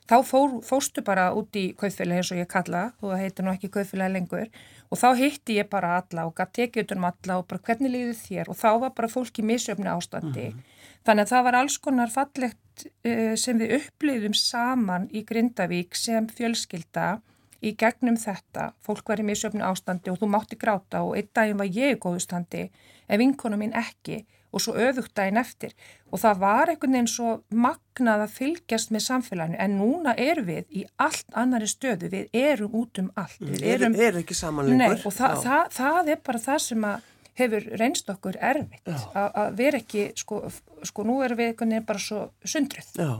Þá 0.07 0.17
fór, 0.23 0.53
fóstu 0.63 1.03
bara 1.03 1.33
út 1.35 1.55
í 1.59 1.73
kaufélagi 1.75 2.21
eins 2.21 2.29
og 2.31 2.39
ég 2.39 2.47
kalla, 2.47 2.93
þú 3.01 3.11
heitir 3.19 3.43
nú 3.43 3.51
ekki 3.51 3.67
kaufélagi 3.73 4.13
lengur 4.13 4.45
og 4.87 4.99
þá 5.01 5.07
hitti 5.19 5.57
ég 5.57 5.67
bara 5.67 5.97
alla 5.99 6.23
og 6.29 6.35
gæti 6.37 6.61
tekið 6.61 6.85
utan 6.85 7.01
um 7.01 7.07
alla 7.09 7.39
og 7.41 7.47
bara 7.49 7.63
hvernig 7.67 7.91
líður 7.91 8.15
þér? 8.21 8.51
Og 8.53 8.55
þá 8.55 8.69
var 8.85 8.93
bara 8.95 9.11
fólki 9.11 9.43
misjöfni 9.43 9.91
ástandi. 9.91 10.51
Mm. 10.53 10.63
þannig 11.07 11.23
að 11.23 11.31
það 11.31 11.43
var 11.47 11.55
alls 11.55 11.77
konar 11.79 12.11
fallegt 12.11 12.85
uh, 13.07 13.35
sem 13.39 13.59
við 13.59 13.75
upplýðum 13.81 14.33
saman 14.35 15.09
í 15.11 15.23
Grindavík 15.27 15.95
sem 15.95 16.27
fjölskylda 16.27 17.17
í 17.61 17.73
gegnum 17.79 18.17
þetta, 18.21 18.71
fólk 18.83 19.09
var 19.09 19.21
í 19.21 19.27
misjöfni 19.27 19.65
ástandi 19.65 20.11
og 20.13 20.19
þú 20.21 20.31
mátti 20.33 20.59
gráta 20.59 21.03
og 21.05 21.17
einn 21.17 21.29
daginn 21.33 21.61
var 21.61 21.69
ég 21.71 21.95
í 21.95 22.01
góðustandi 22.01 22.67
en 23.07 23.21
vinkonu 23.21 23.59
mín 23.59 23.75
ekki 23.77 24.23
og 24.53 24.63
svo 24.63 24.75
öfugt 24.79 25.15
daginn 25.17 25.39
eftir 25.41 25.73
og 26.11 26.21
það 26.21 26.39
var 26.43 26.71
einhvern 26.71 26.95
veginn 26.95 27.11
svo 27.11 27.33
magnað 27.51 28.23
að 28.25 28.35
fylgjast 28.37 28.93
með 28.95 29.05
samfélaginu 29.07 29.59
en 29.63 29.75
núna 29.79 30.15
erum 30.17 30.47
við 30.47 30.79
í 30.79 30.85
allt 31.03 31.27
annari 31.35 31.67
stöðu, 31.69 32.09
við 32.13 32.29
erum 32.37 32.77
út 32.79 33.01
um 33.01 33.11
allt. 33.19 33.41
Við 33.41 33.59
mm, 33.59 33.67
erum, 33.73 33.99
er 34.07 34.21
ekki 34.21 34.37
samanlengur. 34.37 35.03
Og 35.03 35.15
það, 35.15 35.37
það, 35.43 35.69
það 35.75 36.11
er 36.13 36.25
bara 36.29 36.43
það 36.45 36.63
sem 36.69 36.87
að 36.87 37.13
hefur 37.37 37.67
reynst 37.77 38.07
okkur 38.09 38.37
erfitt 38.41 38.93
að 39.13 39.57
vera 39.59 39.81
ekki, 39.81 40.07
sko, 40.17 40.39
sko 40.87 41.05
nú 41.05 41.19
erum 41.25 41.37
við 41.37 41.51
einhvern 41.51 41.75
veginn 41.75 41.89
bara 41.89 42.01
svo 42.01 42.21
sundrið. 42.41 42.93
Já, 42.97 43.11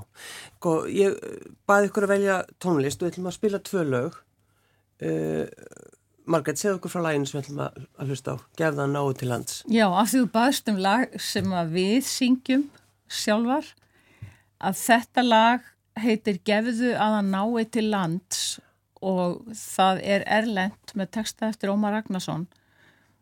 sko 0.57 0.77
ég 0.89 1.19
baði 1.69 1.91
ykkur 1.91 2.07
að 2.07 2.13
velja 2.15 2.39
tónlist 2.63 3.01
og 3.01 3.07
við 3.07 3.13
ætlum 3.13 3.29
að 3.29 3.37
spila 3.37 3.61
tvö 3.67 3.83
lög. 3.91 4.17
Uh, 4.97 5.45
Margret, 6.27 6.59
segð 6.59 6.77
okkur 6.77 6.91
frá 6.91 7.03
læginu 7.05 7.29
sem 7.29 7.37
við 7.37 7.45
ætlum 7.45 7.63
að, 7.63 7.81
að 7.95 8.11
hlusta 8.11 8.33
á, 8.35 8.37
Gefða 8.59 8.87
náðu 8.91 9.13
til 9.19 9.29
lands. 9.31 9.59
Já, 9.71 9.85
af 9.87 10.09
því 10.11 10.21
þú 10.23 10.29
baðst 10.33 10.71
um 10.71 10.79
lag 10.83 11.17
sem 11.23 11.53
við 11.71 11.99
syngjum 12.09 12.65
sjálfar, 13.07 13.69
að 14.59 14.79
þetta 14.81 15.23
lag 15.23 15.69
heitir 15.97 16.41
Gefðu 16.45 16.91
að 16.97 17.19
að 17.21 17.29
náðu 17.31 17.63
til 17.77 17.85
lands 17.93 18.41
og 19.05 19.45
það 19.55 20.01
er 20.15 20.25
erlend 20.39 20.93
með 20.97 21.13
texta 21.19 21.51
eftir 21.51 21.71
Ómar 21.71 21.95
Ragnarsson, 21.95 22.47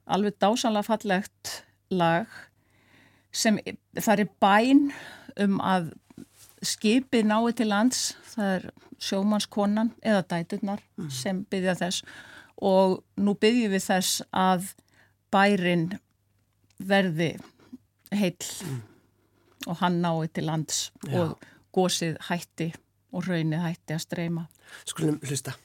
alveg 0.08 0.40
dásanlega 0.42 0.88
fallegt 0.88 1.54
lag 1.94 2.32
sem 3.36 3.60
það 4.00 4.24
er 4.24 4.34
bæn 4.42 4.84
um 5.44 5.60
að 5.60 5.92
skipið 6.68 7.28
náðu 7.30 7.54
til 7.60 7.70
lands, 7.72 8.02
það 8.34 8.54
er 8.56 8.70
sjómannskonan 9.06 9.92
eða 10.06 10.24
dæturnar 10.32 10.82
mm. 10.98 11.12
sem 11.12 11.44
byggja 11.52 11.76
þess 11.82 12.06
og 12.64 13.02
nú 13.20 13.36
byggjum 13.40 13.74
við 13.76 13.84
þess 13.90 14.24
að 14.32 14.70
bærin 15.34 15.90
verði 16.80 17.34
heill 18.16 18.48
mm. 18.68 18.80
og 19.68 19.80
hann 19.82 20.02
nái 20.04 20.32
til 20.32 20.48
lands 20.48 20.90
Já. 21.04 21.20
og 21.20 21.46
gósið 21.76 22.18
hætti 22.30 22.72
og 23.16 23.28
raunið 23.28 23.64
hætti 23.64 23.96
að 23.96 24.04
streyma. 24.04 24.48
Skulum 24.88 25.20
hlusta. 25.24 25.56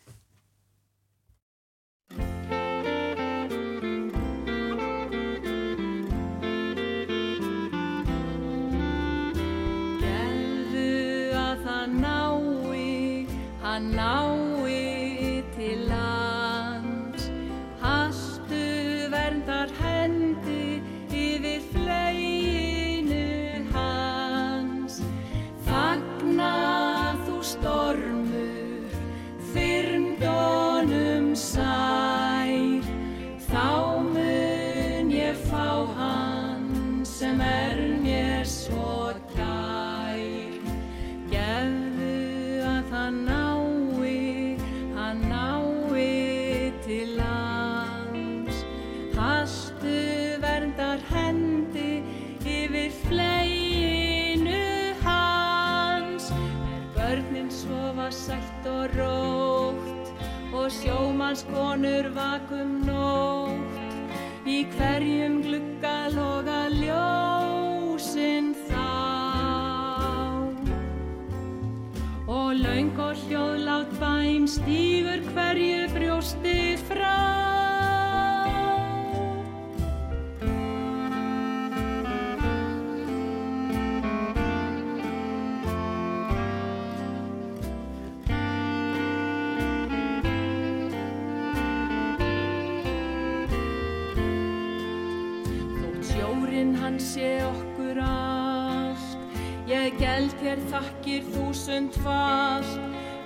Þér 100.40 100.60
þakkir 100.70 101.26
þúsund 101.30 101.96
fast. 102.02 102.78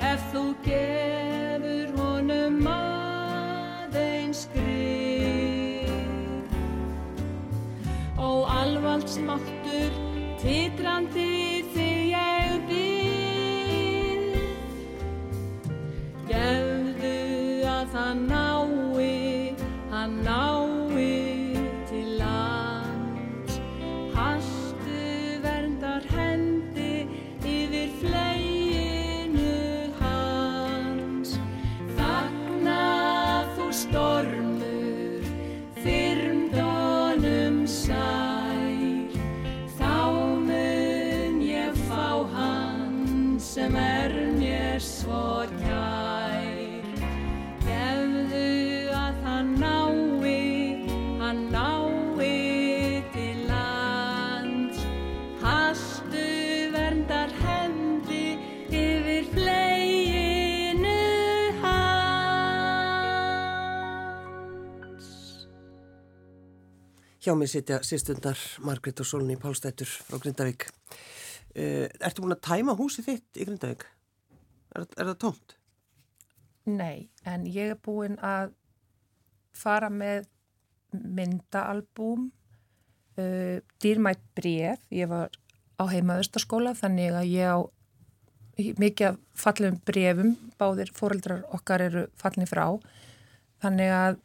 Ef 0.05 0.21
þú 0.33 0.43
gefur 0.67 1.93
honum 1.97 2.67
aðeins 2.69 4.43
skrif. 4.45 5.89
Og 8.21 8.45
alvald 8.53 9.09
smáttur 9.09 9.93
titrandi 10.43 11.24
Hjá 67.25 67.33
mig 67.33 67.49
sitja 67.49 67.79
sýstundar 67.81 68.37
Margret 68.61 68.99
og 69.01 69.07
Solni 69.09 69.39
Pálstættur 69.41 69.89
frá 69.89 70.19
Grindavík. 70.21 70.67
Uh, 71.57 71.87
ertu 72.05 72.21
búin 72.21 72.35
að 72.35 72.43
tæma 72.45 72.75
húsið 72.77 73.07
þitt 73.07 73.41
í 73.41 73.47
Grindavík? 73.49 73.87
Er, 74.77 74.85
er 74.85 75.09
það 75.09 75.17
tómt? 75.23 75.55
Nei, 76.69 77.09
en 77.25 77.47
ég 77.49 77.73
er 77.73 77.81
búin 77.81 78.21
að 78.21 78.53
fara 79.57 79.89
með 79.89 80.29
myndaalbúm, 80.93 82.29
uh, 83.17 83.57
dýrmætt 83.81 84.29
bref, 84.37 84.85
ég 84.93 85.09
var 85.09 85.33
á 85.81 85.89
heimaðurstaskóla 85.97 86.77
þannig 86.77 87.17
að 87.23 87.33
ég 87.33 87.57
á 87.57 87.59
mikið 88.85 89.23
fallum 89.33 89.81
brefum, 89.89 90.37
báðir 90.61 90.93
fóreldrar 90.93 91.47
okkar 91.57 91.89
eru 91.89 92.09
fallin 92.21 92.53
frá, 92.53 92.67
þannig 93.65 93.97
að 93.97 94.25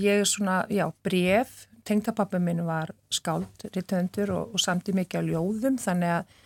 ég 0.00 0.22
er 0.22 0.30
svona, 0.38 0.62
já, 0.72 0.86
bref, 1.04 1.66
tengtapappi 1.88 2.40
minn 2.42 2.64
var 2.66 2.92
skáld, 3.12 3.64
ritöndur 3.74 4.32
og, 4.34 4.54
og 4.54 4.62
samt 4.62 4.90
í 4.90 4.94
mikið 4.96 5.24
á 5.24 5.28
ljóðum 5.30 5.78
þannig 5.80 6.14
að 6.18 6.36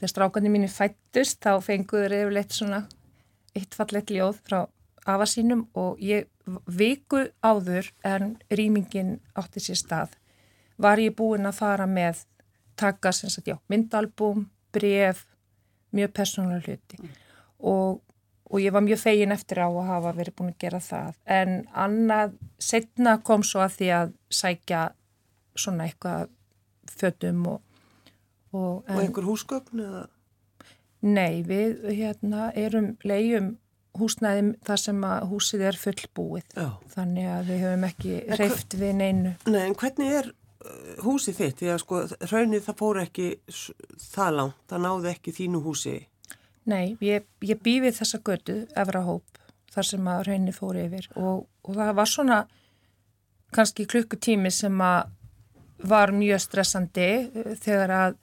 þegar 0.00 0.12
strákandi 0.14 0.52
mínu 0.52 0.70
fættust 0.72 1.40
þá 1.44 1.52
fenguður 1.64 2.16
yfirleitt 2.18 2.56
svona 2.56 2.84
eitt 3.56 3.76
fallet 3.76 4.10
ljóð 4.10 4.40
frá 4.46 4.60
afa 5.08 5.26
sínum 5.28 5.66
og 5.78 6.00
ég 6.02 6.28
viku 6.66 7.24
áður 7.42 7.90
en 8.06 8.34
rýmingin 8.50 9.18
átti 9.38 9.62
sér 9.62 9.80
stað 9.80 10.16
var 10.80 11.00
ég 11.02 11.16
búin 11.16 11.48
að 11.48 11.60
fara 11.60 11.86
með 11.86 12.24
taka 12.80 13.12
sem 13.12 13.30
sagt 13.30 13.50
já, 13.50 13.58
myndalbum, 13.68 14.46
bref, 14.72 15.26
mjög 15.92 16.14
persónulega 16.16 16.64
hluti 16.66 17.00
mm. 17.00 17.18
og 17.68 18.00
og 18.50 18.58
ég 18.58 18.72
var 18.74 18.82
mjög 18.82 18.98
fegin 18.98 19.32
eftir 19.32 19.62
á 19.62 19.68
að 19.70 19.86
hafa 19.86 20.12
verið 20.16 20.36
búin 20.38 20.50
að 20.50 20.62
gera 20.64 20.80
það 20.82 21.18
en 21.38 21.52
annað 21.70 22.32
setna 22.60 23.16
kom 23.24 23.42
svo 23.46 23.64
að 23.64 23.76
því 23.78 23.90
að 23.96 24.14
sækja 24.30 24.84
svona 25.58 25.88
eitthvað 25.88 26.30
fötum 26.90 27.44
og 27.54 27.66
Og, 28.50 28.82
og 28.82 28.98
einhver 28.98 29.26
húsgögn 29.28 29.82
eða? 29.84 30.06
Nei, 31.06 31.40
við 31.46 31.84
hérna 31.94 32.50
erum 32.58 32.96
leiðum 33.06 33.54
húsnæðum 33.98 34.52
þar 34.66 34.82
sem 34.82 35.04
að 35.06 35.24
húsið 35.30 35.64
er 35.70 35.78
fullbúið 35.78 36.56
Já. 36.58 36.66
þannig 36.92 37.30
að 37.30 37.48
við 37.50 37.64
höfum 37.64 37.86
ekki 37.88 38.18
hreift 38.34 38.76
við 38.78 38.92
neinu. 38.98 39.32
Nei, 39.46 39.62
en 39.64 39.76
hvernig 39.78 40.14
er 40.18 40.30
uh, 40.30 40.74
húsið 41.06 41.40
þitt? 41.40 41.56
Því 41.62 41.72
að 41.72 41.80
sko 41.84 42.02
raunnið 42.32 42.66
það 42.66 42.78
fór 42.82 43.02
ekki 43.04 43.28
það 44.10 44.36
langt, 44.40 44.60
það 44.70 44.84
náði 44.86 45.12
ekki 45.14 45.36
þínu 45.40 45.64
húsi 45.64 45.98
Nei, 46.70 46.96
ég, 47.02 47.24
ég 47.42 47.62
býfið 47.64 47.96
þessa 47.96 48.20
götu, 48.22 48.56
Efra 48.78 49.00
Hóp, 49.06 49.39
þar 49.70 49.86
sem 49.86 50.10
að 50.12 50.24
rauninni 50.28 50.54
fór 50.54 50.78
yfir 50.80 51.06
og, 51.16 51.46
og 51.66 51.76
það 51.78 51.94
var 52.00 52.10
svona 52.10 52.40
kannski 53.54 53.86
klukkutími 53.90 54.50
sem 54.54 54.82
að 54.82 55.10
var 55.90 56.12
mjög 56.12 56.42
stressandi 56.44 57.06
eh, 57.06 57.54
þegar 57.60 57.94
að 57.96 58.18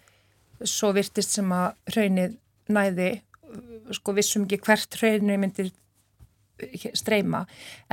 svo 0.67 0.91
virtist 0.95 1.36
sem 1.38 1.51
að 1.53 1.95
raunnið 1.95 2.38
næði, 2.73 3.10
sko 3.95 4.13
vissum 4.17 4.45
ekki 4.45 4.60
hvert 4.65 4.97
rauninni 5.01 5.38
myndir 5.41 5.71
streyma, 6.97 7.43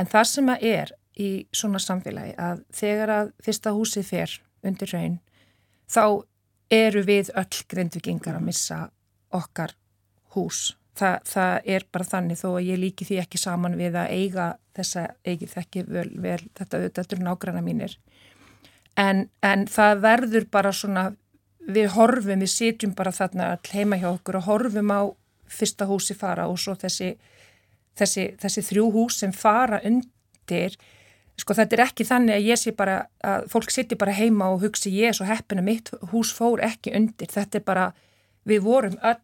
en 0.00 0.08
það 0.08 0.28
sem 0.30 0.52
að 0.52 0.64
er 0.70 0.92
í 1.20 1.28
svona 1.54 1.80
samfélagi 1.82 2.32
að 2.40 2.62
þegar 2.74 3.12
að 3.18 3.32
fyrsta 3.44 3.74
húsið 3.76 4.06
fer 4.08 4.36
undir 4.64 4.94
raun, 4.94 5.18
þá 5.86 6.24
eru 6.72 7.04
við 7.06 7.30
öll 7.36 7.60
grindvikingar 7.70 8.38
að 8.38 8.46
missa 8.48 8.78
okkar 9.34 9.76
hús. 10.34 10.72
Þa, 10.94 11.08
það 11.26 11.68
er 11.74 11.84
bara 11.90 12.06
þannig 12.06 12.38
þó 12.38 12.48
að 12.52 12.66
ég 12.68 12.78
líki 12.78 13.06
því 13.08 13.16
ekki 13.24 13.38
saman 13.42 13.74
við 13.78 13.96
að 13.98 14.12
eiga 14.14 14.44
þessa, 14.76 15.08
eigið 15.26 15.54
þekki 15.56 15.82
vel, 15.88 16.10
vel 16.22 16.40
þetta, 16.54 16.80
þetta 16.86 17.04
eru 17.16 17.24
nágranna 17.26 17.62
mínir. 17.64 17.96
En, 18.94 19.24
en 19.42 19.66
það 19.66 20.02
verður 20.04 20.46
bara 20.54 20.70
svona, 20.70 21.08
við 21.66 21.90
horfum, 21.96 22.44
við 22.44 22.52
sitjum 22.52 22.94
bara 22.94 23.14
þarna 23.14 23.50
all 23.56 23.72
heima 23.72 23.98
hjá 23.98 24.12
okkur 24.12 24.38
og 24.38 24.46
horfum 24.46 24.92
á 24.94 25.02
fyrsta 25.50 25.88
húsi 25.90 26.14
fara 26.18 26.46
og 26.50 26.60
svo 26.62 26.76
þessi, 26.78 27.14
þessi, 27.98 28.28
þessi 28.40 28.64
þrjú 28.70 28.90
hús 28.94 29.18
sem 29.22 29.34
fara 29.34 29.80
undir, 29.86 30.78
sko 31.40 31.56
þetta 31.58 31.76
er 31.76 31.84
ekki 31.88 32.06
þannig 32.06 32.36
að 32.36 32.48
ég 32.52 32.60
sé 32.60 32.74
bara, 32.76 33.00
að 33.18 33.48
fólk 33.50 33.74
sittir 33.74 33.98
bara 33.98 34.14
heima 34.14 34.52
og 34.54 34.62
hugsi 34.62 34.94
ég 34.94 35.10
er 35.10 35.18
svo 35.18 35.26
heppin 35.26 35.62
að 35.62 35.68
mitt 35.72 35.90
hús 36.12 36.30
fór 36.34 36.62
ekki 36.62 36.94
undir, 36.94 37.30
þetta 37.30 37.58
er 37.58 37.66
bara, 37.66 37.90
við 38.46 38.62
vorum 38.66 38.98
öll 39.02 39.18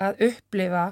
að 0.00 0.24
upplifa 0.30 0.84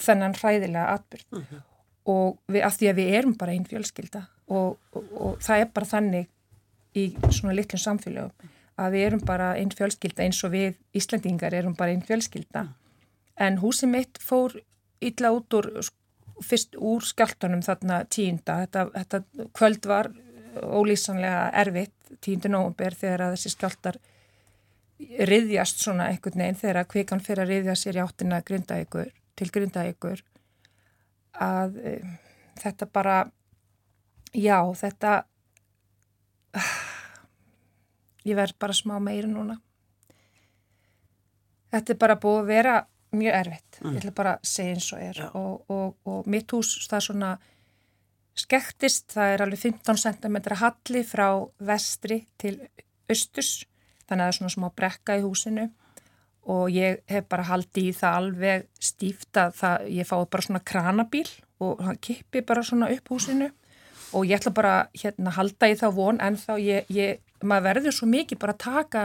þennan 0.00 0.36
hræðilega 0.38 0.94
atbyrg 0.98 1.26
uh 1.30 1.38
mhm. 1.38 1.46
-huh. 1.50 1.62
og 2.04 2.38
við, 2.48 2.62
af 2.62 2.78
því 2.78 2.90
að 2.90 3.00
við 3.00 3.14
erum 3.18 3.36
bara 3.38 3.52
einn 3.52 3.66
fjölskylda 3.66 4.26
og, 4.48 4.78
og, 4.92 5.04
og 5.12 5.38
það 5.40 5.60
er 5.60 5.70
bara 5.74 5.92
þannig 5.92 6.28
í 6.94 7.04
svona 7.30 7.54
litlum 7.54 7.80
samfélögum 7.80 8.52
að 8.76 8.92
við 8.92 9.06
erum 9.06 9.20
bara 9.26 9.54
einn 9.58 9.70
fjölskylda 9.70 10.24
eins 10.24 10.44
og 10.44 10.50
við 10.54 10.74
Íslandingar 10.94 11.54
erum 11.54 11.74
bara 11.78 11.94
einn 11.94 12.02
fjölskylda 12.02 12.68
en 13.36 13.58
húsið 13.58 13.88
mitt 13.88 14.18
fór 14.22 14.56
illa 15.00 15.30
út 15.34 15.54
úr 15.54 15.70
fyrst 16.42 16.74
úr 16.78 17.04
skjáltanum 17.06 17.62
þarna 17.62 18.04
tínda 18.10 18.58
þetta, 18.64 18.86
þetta 18.94 19.48
kvöld 19.54 19.86
var 19.86 20.10
ólýsanlega 20.54 21.50
erfitt 21.62 22.16
tíndu 22.22 22.50
nógumber 22.50 22.94
þegar 22.98 23.26
að 23.26 23.36
þessi 23.36 23.54
skjáltar 23.54 23.98
riðjast 24.98 25.82
svona 25.82 26.08
einhvern 26.12 26.38
veginn 26.38 26.58
þegar 26.58 26.86
kvikan 26.90 27.22
fyrir 27.22 27.44
að 27.44 27.52
riðja 27.52 27.74
sér 27.78 27.98
í 27.98 28.02
áttina 28.04 28.40
ykkur, 28.40 29.10
til 29.34 29.50
grindaðíkur 29.50 30.22
að 31.42 31.78
e, 31.82 31.94
þetta 32.62 32.86
bara 32.86 33.16
já 34.34 34.60
þetta 34.78 35.24
ég 38.28 38.38
verð 38.38 38.58
bara 38.58 38.76
smá 38.76 38.98
meira 39.02 39.28
núna. 39.28 39.58
Þetta 41.74 41.92
er 41.92 41.98
bara 41.98 42.20
búið 42.22 42.40
að 42.40 42.50
vera 42.52 42.76
mjög 43.14 43.34
erfitt, 43.40 43.80
mm. 43.80 43.90
ég 43.90 43.98
ætla 43.98 44.14
bara 44.14 44.36
að 44.38 44.46
segja 44.46 44.76
eins 44.76 44.92
og 44.94 45.02
er. 45.02 45.20
Og, 45.34 45.74
og, 45.74 45.98
og 46.06 46.30
mitt 46.30 46.54
hús 46.54 46.76
það 46.86 46.96
er 47.00 47.06
svona 47.08 47.34
skektist, 48.34 49.12
það 49.14 49.32
er 49.32 49.44
alveg 49.44 49.62
15 49.62 50.00
cm 50.06 50.38
halli 50.62 51.04
frá 51.06 51.28
vestri 51.66 52.24
til 52.38 52.56
östus 53.10 53.64
þannig 54.08 54.20
að 54.20 54.26
það 54.26 54.32
er 54.32 54.38
svona 54.38 54.54
smá 54.54 54.68
brekka 54.76 55.18
í 55.18 55.24
húsinu. 55.24 55.66
Og 56.54 56.64
ég 56.74 57.00
hef 57.08 57.26
bara 57.32 57.48
haldið 57.48 57.88
í 57.88 57.96
það 57.96 58.16
alveg 58.20 58.64
stíft 58.76 59.40
að 59.40 59.58
það, 59.60 59.84
ég 59.96 60.08
fái 60.08 60.16
bara 60.34 60.46
svona 60.46 60.64
kranabíl 60.72 61.28
og 61.64 61.80
hann 61.86 62.00
kippi 62.04 62.44
bara 62.44 62.64
svona 62.66 62.90
upp 62.92 63.12
húsinu. 63.12 63.50
Og 64.14 64.28
ég 64.28 64.38
ætla 64.38 64.52
bara 64.54 64.74
hérna 64.92 65.32
halda 65.34 65.70
í 65.72 65.76
það 65.80 65.96
von 65.96 66.20
en 66.22 66.36
þá 66.38 66.52
ég, 66.60 66.90
ég, 66.92 67.22
maður 67.42 67.68
verður 67.70 67.96
svo 67.96 68.08
mikið 68.12 68.42
bara 68.44 68.54
að 68.54 68.64
taka 68.66 69.04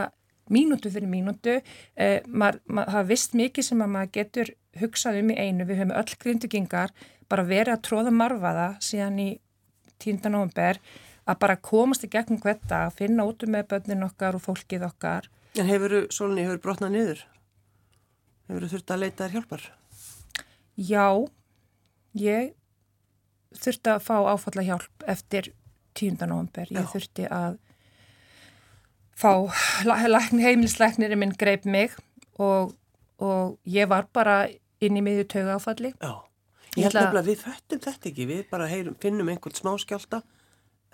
mínútu 0.50 0.90
fyrir 0.90 1.08
mínútu, 1.08 1.60
eh, 1.96 2.20
maður, 2.26 2.60
maður 2.66 2.94
hafa 2.96 3.08
vist 3.08 3.34
mikið 3.38 3.64
sem 3.64 3.82
að 3.82 3.92
maður 3.94 4.12
getur 4.18 4.52
hugsað 4.80 5.20
um 5.20 5.30
í 5.30 5.38
einu, 5.38 5.66
við 5.66 5.80
höfum 5.80 5.96
öll 5.96 6.16
grindugingar 6.18 6.90
bara 7.30 7.46
verið 7.46 7.74
að 7.74 7.84
tróða 7.86 8.12
marfaða 8.14 8.66
síðan 8.82 9.18
í 9.22 9.30
10. 10.02 10.30
november 10.32 10.80
að 11.30 11.40
bara 11.42 11.58
komast 11.62 12.04
í 12.06 12.10
gegnum 12.10 12.40
hvetta 12.42 12.86
að 12.86 12.96
finna 13.02 13.26
út 13.28 13.44
um 13.46 13.52
með 13.54 13.68
börnin 13.72 14.06
okkar 14.06 14.38
og 14.38 14.44
fólkið 14.44 14.86
okkar. 14.88 15.28
En 15.58 15.68
hefur 15.70 15.94
þú, 15.94 16.00
Solni, 16.14 16.46
hefur 16.46 16.62
brotnað 16.64 16.94
niður? 16.94 17.22
Hefur 18.48 18.64
þú 18.64 18.72
þurft 18.74 18.94
að 18.94 19.02
leita 19.04 19.26
þér 19.26 19.36
hjálpar? 19.36 19.66
Já, 20.80 21.06
ég 22.18 22.52
þurfti 23.58 23.92
að 23.92 24.04
fá 24.06 24.16
áfalla 24.30 24.66
hjálp 24.66 25.06
eftir 25.10 25.52
10. 25.98 26.22
november. 26.30 26.70
Ég 26.70 26.86
Já. 26.86 26.90
þurfti 26.94 27.26
að 27.34 27.58
fá 29.20 29.32
heimilisleiknirinn 29.84 31.20
minn 31.20 31.36
greip 31.36 31.66
mig 31.68 31.94
og, 32.40 32.74
og 33.20 33.58
ég 33.68 33.90
var 33.90 34.08
bara 34.14 34.46
inn 34.80 34.96
í 34.96 35.04
miðju 35.04 35.26
tögu 35.34 35.56
áfalli. 35.58 35.92
Já, 36.00 36.14
ég 36.78 36.88
held 36.88 37.18
að 37.20 37.32
við 37.32 37.42
föttum 37.42 37.82
þetta 37.84 38.10
ekki, 38.10 38.28
við 38.30 38.44
bara 38.52 38.70
heyrum, 38.70 38.96
finnum 39.02 39.28
einhvern 39.28 39.58
smá 39.58 39.74
skjálta 39.82 40.22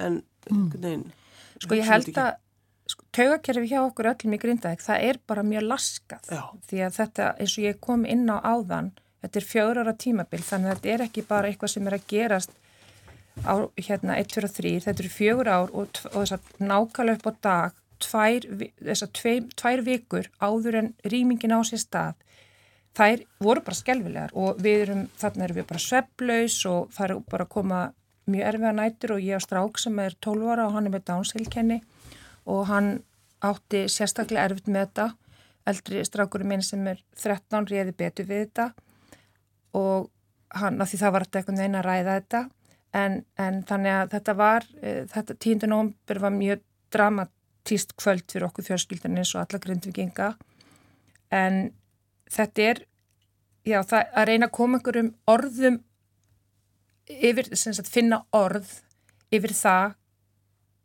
en 0.03 0.21
mm. 0.51 1.07
sko 1.63 1.79
ég 1.79 1.89
held 1.89 2.13
að 2.21 2.35
sko, 2.91 3.07
taugakerfi 3.17 3.73
hjá 3.73 3.81
okkur 3.83 4.11
öllum 4.13 4.37
í 4.37 4.43
grindaðeg 4.43 4.85
það 4.85 5.09
er 5.09 5.21
bara 5.27 5.47
mjög 5.47 5.67
laskað 5.71 6.31
Já. 6.31 6.43
því 6.69 6.85
að 6.87 7.01
þetta 7.01 7.33
eins 7.41 7.57
og 7.57 7.67
ég 7.67 7.81
kom 7.89 8.07
inn 8.07 8.29
á 8.31 8.37
áðan 8.43 8.93
þetta 9.25 9.41
er 9.41 9.49
fjögur 9.51 9.83
ára 9.83 9.97
tímabil 9.97 10.43
þannig 10.45 10.71
að 10.71 10.79
þetta 10.79 10.95
er 10.95 11.07
ekki 11.09 11.27
bara 11.27 11.51
eitthvað 11.51 11.75
sem 11.75 11.89
er 11.89 11.99
að 11.99 12.07
gerast 12.13 12.55
á 13.45 13.55
hérna 13.77 14.17
1, 14.17 14.31
2 14.33 14.47
og 14.49 14.55
3 14.59 14.77
þetta 14.87 15.03
eru 15.05 15.13
fjögur 15.13 15.51
ár 15.51 15.73
og, 15.73 15.99
og 16.13 16.23
þess 16.23 16.37
að 16.37 16.63
nákvæmlega 16.71 17.19
upp 17.19 17.29
á 17.29 17.33
dag 17.49 17.83
tvær, 18.03 18.47
þess 18.81 19.05
að 19.05 19.13
tvei, 19.17 19.35
tvær 19.57 19.83
vikur 19.85 20.31
áður 20.41 20.81
en 20.83 20.89
rýmingin 21.05 21.57
á 21.57 21.61
sér 21.67 21.83
stað 21.83 22.23
þær 22.97 23.23
voru 23.45 23.63
bara 23.65 23.77
skelvilegar 23.77 24.35
og 24.37 24.61
við 24.63 24.83
erum, 24.87 25.05
þarna 25.21 25.47
erum 25.47 25.61
við 25.61 25.69
bara 25.69 25.85
sveblaus 25.85 26.59
og 26.71 26.93
það 26.97 27.11
er 27.11 27.23
bara 27.33 27.47
að 27.47 27.55
koma 27.57 27.81
mjög 28.31 28.49
erfiða 28.51 28.73
nætur 28.77 29.17
og 29.17 29.23
ég 29.23 29.39
á 29.39 29.41
strák 29.43 29.79
sem 29.81 29.99
er 30.03 30.17
12 30.25 30.51
ára 30.51 30.67
og 30.67 30.75
hann 30.77 30.89
er 30.89 30.95
með 30.95 31.07
dánsheilkenni 31.11 31.79
og 32.47 32.67
hann 32.71 32.91
átti 33.45 33.87
sérstaklega 33.93 34.49
erfitt 34.49 34.69
með 34.71 34.87
þetta 34.87 35.07
eldri 35.67 36.03
strákurinn 36.07 36.51
minn 36.51 36.65
sem 36.65 36.83
er 36.91 37.01
13 37.19 37.67
réði 37.71 37.95
betur 37.97 38.29
við 38.29 38.45
þetta 38.47 38.69
og 39.77 40.11
hann, 40.55 40.81
af 40.81 40.91
því 40.91 41.01
það 41.03 41.15
var 41.17 41.27
eitthvað 41.27 41.59
neina 41.59 41.81
að 41.83 41.89
ræða 41.89 42.19
þetta 42.21 42.43
en, 42.97 43.17
en 43.43 43.63
þannig 43.69 43.95
að 43.95 44.13
þetta 44.15 44.37
var 44.39 44.69
e, 44.81 44.93
þetta 45.13 45.39
10. 45.47 45.67
nómbur 45.73 46.23
var 46.23 46.35
mjög 46.35 46.63
dramatíst 46.95 47.97
kvöld 47.99 48.27
fyrir 48.31 48.49
okkur 48.49 48.69
fjörskildin 48.71 49.19
eins 49.19 49.35
og 49.35 49.43
alla 49.43 49.63
grindvikinga 49.63 50.31
en 51.35 51.59
þetta 52.33 52.71
er, 52.71 52.83
já, 53.67 53.81
það 53.83 54.15
að 54.15 54.29
reyna 54.31 54.49
að 54.49 54.57
koma 54.61 54.79
einhverjum 54.79 55.13
orðum 55.31 55.81
yfir, 57.07 57.51
sagt, 57.57 57.91
finna 57.91 58.23
orð 58.35 58.69
yfir 59.35 59.55
það 59.57 59.97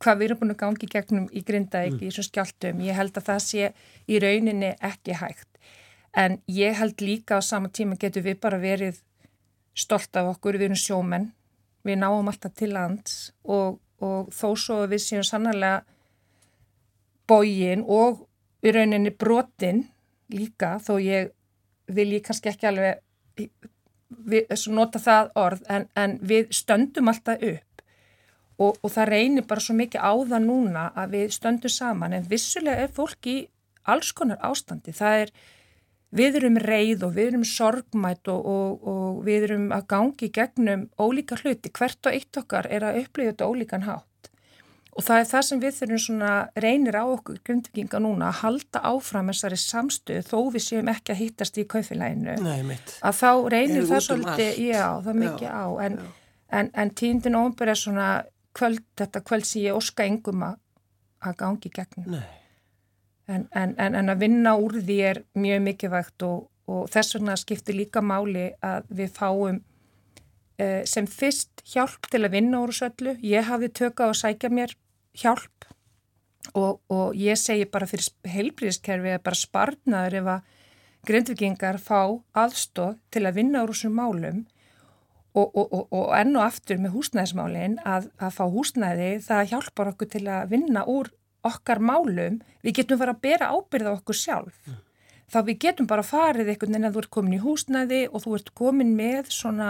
hvað 0.01 0.17
við 0.17 0.27
erum 0.27 0.39
búin 0.41 0.53
að 0.55 0.59
gangi 0.63 0.89
gegnum 0.89 1.27
í 1.29 1.43
Grindavík 1.45 1.93
mm. 1.93 2.01
í 2.01 2.09
þessum 2.09 2.27
skjáltum. 2.27 2.81
Ég 2.87 2.97
held 2.97 3.17
að 3.19 3.27
það 3.27 3.41
sé 3.45 3.69
í 4.09 4.21
rauninni 4.21 4.71
ekki 4.81 5.17
hægt. 5.19 5.47
En 6.17 6.39
ég 6.49 6.75
held 6.79 7.03
líka 7.05 7.37
á 7.37 7.41
sama 7.45 7.69
tíma 7.69 7.99
getur 8.01 8.25
við 8.25 8.39
bara 8.41 8.59
verið 8.59 8.97
stolt 9.77 10.17
af 10.19 10.33
okkur, 10.33 10.57
við 10.57 10.71
erum 10.71 10.81
sjómenn, 10.81 11.29
við 11.87 12.01
náum 12.01 12.27
alltaf 12.27 12.55
til 12.57 12.73
lands 12.73 13.31
og, 13.45 13.77
og 14.03 14.33
þó 14.35 14.49
svo 14.59 14.81
við 14.91 15.05
séum 15.05 15.27
sannarlega 15.27 15.85
bógin 17.29 17.85
og 17.87 18.25
í 18.65 18.73
rauninni 18.73 19.13
brotin 19.15 19.85
líka 20.33 20.75
þó 20.83 20.97
ég 21.01 21.31
vil 21.91 22.09
ég 22.17 22.25
kannski 22.25 22.51
ekki 22.51 22.67
alveg 22.69 22.99
við, 24.11 24.51
nota 24.67 24.99
það 24.99 25.31
orð 25.35 25.65
en, 25.69 25.87
en 25.95 26.17
við 26.21 26.51
stöndum 26.55 27.11
alltaf 27.11 27.41
upp 27.41 27.71
og, 28.61 28.77
og 28.81 28.91
það 28.93 29.09
reynir 29.09 29.47
bara 29.49 29.63
svo 29.63 29.75
mikið 29.77 30.03
á 30.03 30.13
það 30.33 30.45
núna 30.45 30.83
að 30.97 31.17
við 31.17 31.33
stöndum 31.37 31.73
saman 31.73 32.13
en 32.17 32.29
vissulega 32.29 32.85
er 32.85 32.93
fólk 32.93 33.29
í 33.31 33.39
alls 33.89 34.11
konar 34.13 34.41
ástandi. 34.45 34.93
Það 34.95 35.23
er, 35.23 35.33
við 36.13 36.37
erum 36.41 36.59
reyð 36.61 37.05
og 37.07 37.15
við 37.15 37.31
erum 37.31 37.47
sorgmætt 37.47 38.29
og, 38.31 38.45
og, 38.45 38.87
og 38.93 39.23
við 39.25 39.47
erum 39.49 39.67
að 39.75 39.87
gangi 39.93 40.31
gegnum 40.33 40.87
ólíka 40.99 41.39
hluti. 41.41 41.71
Hvert 41.73 42.05
og 42.05 42.17
eitt 42.17 42.41
okkar 42.41 42.69
er 42.69 42.87
að 42.87 43.01
upplifa 43.03 43.33
þetta 43.33 43.49
ólíkan 43.49 43.87
hátt. 43.87 44.07
Og 44.91 45.05
það 45.07 45.21
er 45.21 45.27
það 45.29 45.43
sem 45.47 45.59
við 45.61 45.75
þurfum 45.77 46.01
svona 46.03 46.31
reynir 46.59 46.97
á 46.99 47.03
okkur 47.07 47.37
grundvikinga 47.47 47.99
núna 48.03 48.27
að 48.27 48.41
halda 48.41 48.81
áfram 48.89 49.29
þessari 49.31 49.59
samstöðu 49.61 50.23
þó 50.27 50.39
við 50.51 50.65
séum 50.65 50.91
ekki 50.91 51.13
að 51.13 51.21
hittast 51.21 51.59
í 51.61 51.63
kaufilæginu. 51.71 52.35
Nei, 52.43 52.59
mitt. 52.67 52.97
Að 52.99 53.21
þá 53.21 53.29
reynir 53.53 53.87
það 53.87 54.03
svolítið, 54.07 54.51
um 54.51 54.67
já, 54.67 54.83
það 55.05 55.13
er 55.13 55.21
mikið 55.21 55.47
já, 55.47 55.55
á. 55.55 55.67
En, 55.85 55.97
en, 56.59 56.71
en 56.83 56.91
tíndin 56.99 57.39
ómbur 57.39 57.71
er 57.71 57.79
svona 57.79 58.09
kvöld, 58.57 58.83
þetta 58.99 59.23
kvöld 59.23 59.47
sem 59.47 59.63
ég 59.63 59.79
óska 59.79 60.09
engum 60.11 60.43
að, 60.49 60.59
að 61.23 61.39
gangi 61.39 61.71
gegnum. 61.71 62.19
En, 63.31 63.47
en, 63.55 63.75
en, 63.79 63.95
en 63.95 64.11
að 64.11 64.23
vinna 64.25 64.57
úr 64.59 64.81
því 64.81 65.01
er 65.07 65.23
mjög 65.39 65.65
mikilvægt 65.69 66.27
og, 66.27 66.49
og 66.67 66.91
þess 66.91 67.15
vegna 67.15 67.39
skiptir 67.39 67.79
líka 67.79 68.03
máli 68.03 68.49
að 68.59 68.91
við 68.91 69.15
fáum 69.15 69.63
eh, 70.59 70.81
sem 70.83 71.07
fyrst 71.07 71.63
hjálp 71.71 72.11
til 72.11 72.25
að 72.25 72.35
vinna 72.35 72.59
úr 72.59 72.75
þessu 72.75 72.91
öllu. 72.91 73.17
Ég 73.23 73.47
hafi 73.47 73.71
tökað 73.71 74.11
að 74.11 74.21
sækja 74.25 74.51
mér 74.51 74.75
hjálp. 75.17 75.67
Og, 76.57 76.81
og 76.89 77.13
ég 77.15 77.37
segi 77.37 77.67
bara 77.69 77.87
fyrir 77.87 78.07
heilbríðiskerfi 78.27 79.13
að 79.13 79.23
bara 79.27 79.37
sparnaður 79.37 80.17
ef 80.21 80.31
að 80.33 80.57
grindvikingar 81.07 81.77
fá 81.81 82.17
aðstóð 82.37 82.97
til 83.13 83.23
að 83.25 83.37
vinna 83.37 83.61
úr 83.63 83.73
þessum 83.73 83.93
málum 83.97 84.41
og, 85.37 85.53
og, 85.55 85.87
og 85.93 86.11
enn 86.17 86.35
og 86.35 86.43
aftur 86.43 86.81
með 86.81 86.95
húsnæðismálinn 86.97 87.77
að, 87.87 88.09
að 88.19 88.35
fá 88.35 88.43
húsnæði 88.51 89.11
það 89.25 89.49
hjálpar 89.53 89.91
okkur 89.93 90.11
til 90.11 90.25
að 90.27 90.51
vinna 90.51 90.83
úr 90.89 91.11
okkar 91.47 91.81
málum, 91.81 92.41
við 92.61 92.81
getum 92.81 92.99
fara 93.01 93.15
að 93.15 93.23
bera 93.23 93.49
ábyrða 93.55 93.95
okkur 93.97 94.17
sjálf. 94.17 94.59
Þá 95.31 95.39
við 95.47 95.61
getum 95.63 95.87
bara 95.89 96.03
farið 96.05 96.51
einhvern 96.51 96.75
veginn 96.75 96.89
að 96.89 96.97
þú 96.97 97.01
ert 97.01 97.13
komin 97.15 97.37
í 97.37 97.41
húsnæði 97.41 98.01
og 98.11 98.25
þú 98.25 98.35
ert 98.37 98.51
komin 98.57 98.91
með 98.97 99.31
svona 99.33 99.69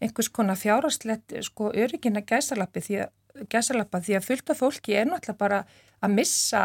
einhvers 0.00 0.30
konar 0.32 0.58
fjárhastlegt 0.58 1.36
sko 1.46 1.70
öryggina 1.70 2.24
gæsalappi 2.26 2.82
því 2.84 3.00
að 3.04 3.14
gæsalappa 3.52 4.02
því 4.04 4.18
að 4.18 4.28
fullta 4.28 4.56
fólki 4.58 4.96
er 4.96 5.10
náttúrulega 5.10 5.40
bara 5.40 5.64
að 6.00 6.16
missa 6.16 6.64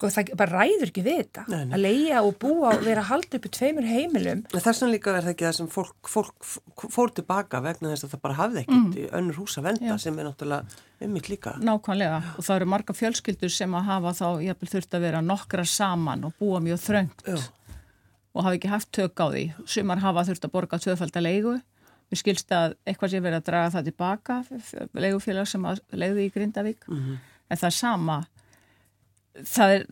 sko 0.00 0.08
það 0.08 0.30
bara 0.38 0.62
ræður 0.62 0.88
ekki 0.88 1.02
við 1.04 1.18
þetta 1.18 1.42
nei, 1.50 1.64
nei. 1.68 1.74
að 1.76 1.82
leia 1.82 2.20
og 2.24 2.36
búa 2.40 2.70
og 2.72 2.84
vera 2.86 3.02
að 3.02 3.10
halda 3.10 3.36
upp 3.36 3.46
í 3.46 3.50
tveimur 3.52 3.88
heimilum. 3.88 4.42
Þess 4.52 4.68
vegna 4.70 4.90
líka 4.94 5.12
verður 5.12 5.26
það 5.26 5.34
ekki 5.34 5.46
það 5.46 5.56
sem 5.58 5.70
fólk, 5.74 6.10
fólk 6.14 6.90
fór 6.94 7.12
tilbaka 7.18 7.60
vegna 7.64 7.92
þess 7.92 8.06
að 8.06 8.14
það 8.14 8.22
bara 8.24 8.38
hafði 8.38 8.62
ekkert 8.62 8.78
mm. 8.78 8.94
í 8.96 9.06
önnur 9.18 9.40
hús 9.42 9.58
að 9.60 9.68
venda 9.68 9.98
sem 10.00 10.20
er 10.20 10.28
náttúrulega 10.30 10.80
ummitt 11.04 11.30
líka. 11.32 11.54
Nákvæmlega 11.60 12.20
og 12.32 12.46
það 12.46 12.56
eru 12.56 12.70
marga 12.72 12.96
fjölskyldur 12.96 13.52
sem 13.52 13.76
að 13.76 13.88
hafa 13.90 14.14
þá 14.22 14.26
ég 14.46 14.68
þurft 14.72 14.96
að 14.96 15.06
vera 15.08 15.24
nokkra 15.24 15.66
saman 15.68 16.28
og 16.30 16.36
búa 16.40 16.62
mjög 16.64 16.80
þröngt 16.86 17.26
Já. 17.26 17.40
og 18.32 18.46
hafa 18.46 18.56
ekki 18.56 18.72
haft 18.72 18.92
tök 18.96 19.20
á 19.20 19.26
því. 19.28 19.44
Sumar 19.68 20.00
hafa 20.06 20.24
þurft 20.30 20.48
að 20.48 20.54
borga 20.56 20.80
tvöfaldalegu. 20.80 21.58
Við 22.10 22.18
skilst 22.18 22.52
að 22.52 22.74
eitthvað 22.84 23.12
sé 23.12 23.20
verið 23.22 23.38
að 23.38 23.46
draga 23.46 23.72
það 23.76 23.88
tilbaka, 23.90 24.36
legufélag 24.98 25.46
sem 25.46 25.66
að 25.70 25.82
legði 25.92 26.26
í 26.26 26.32
Grindavík. 26.34 26.88
Mm 26.88 27.02
-hmm. 27.02 27.18
En 27.50 27.58
það 27.58 27.70
er 27.70 27.76
sama 27.76 28.16
það 29.46 29.74
er 29.74 29.84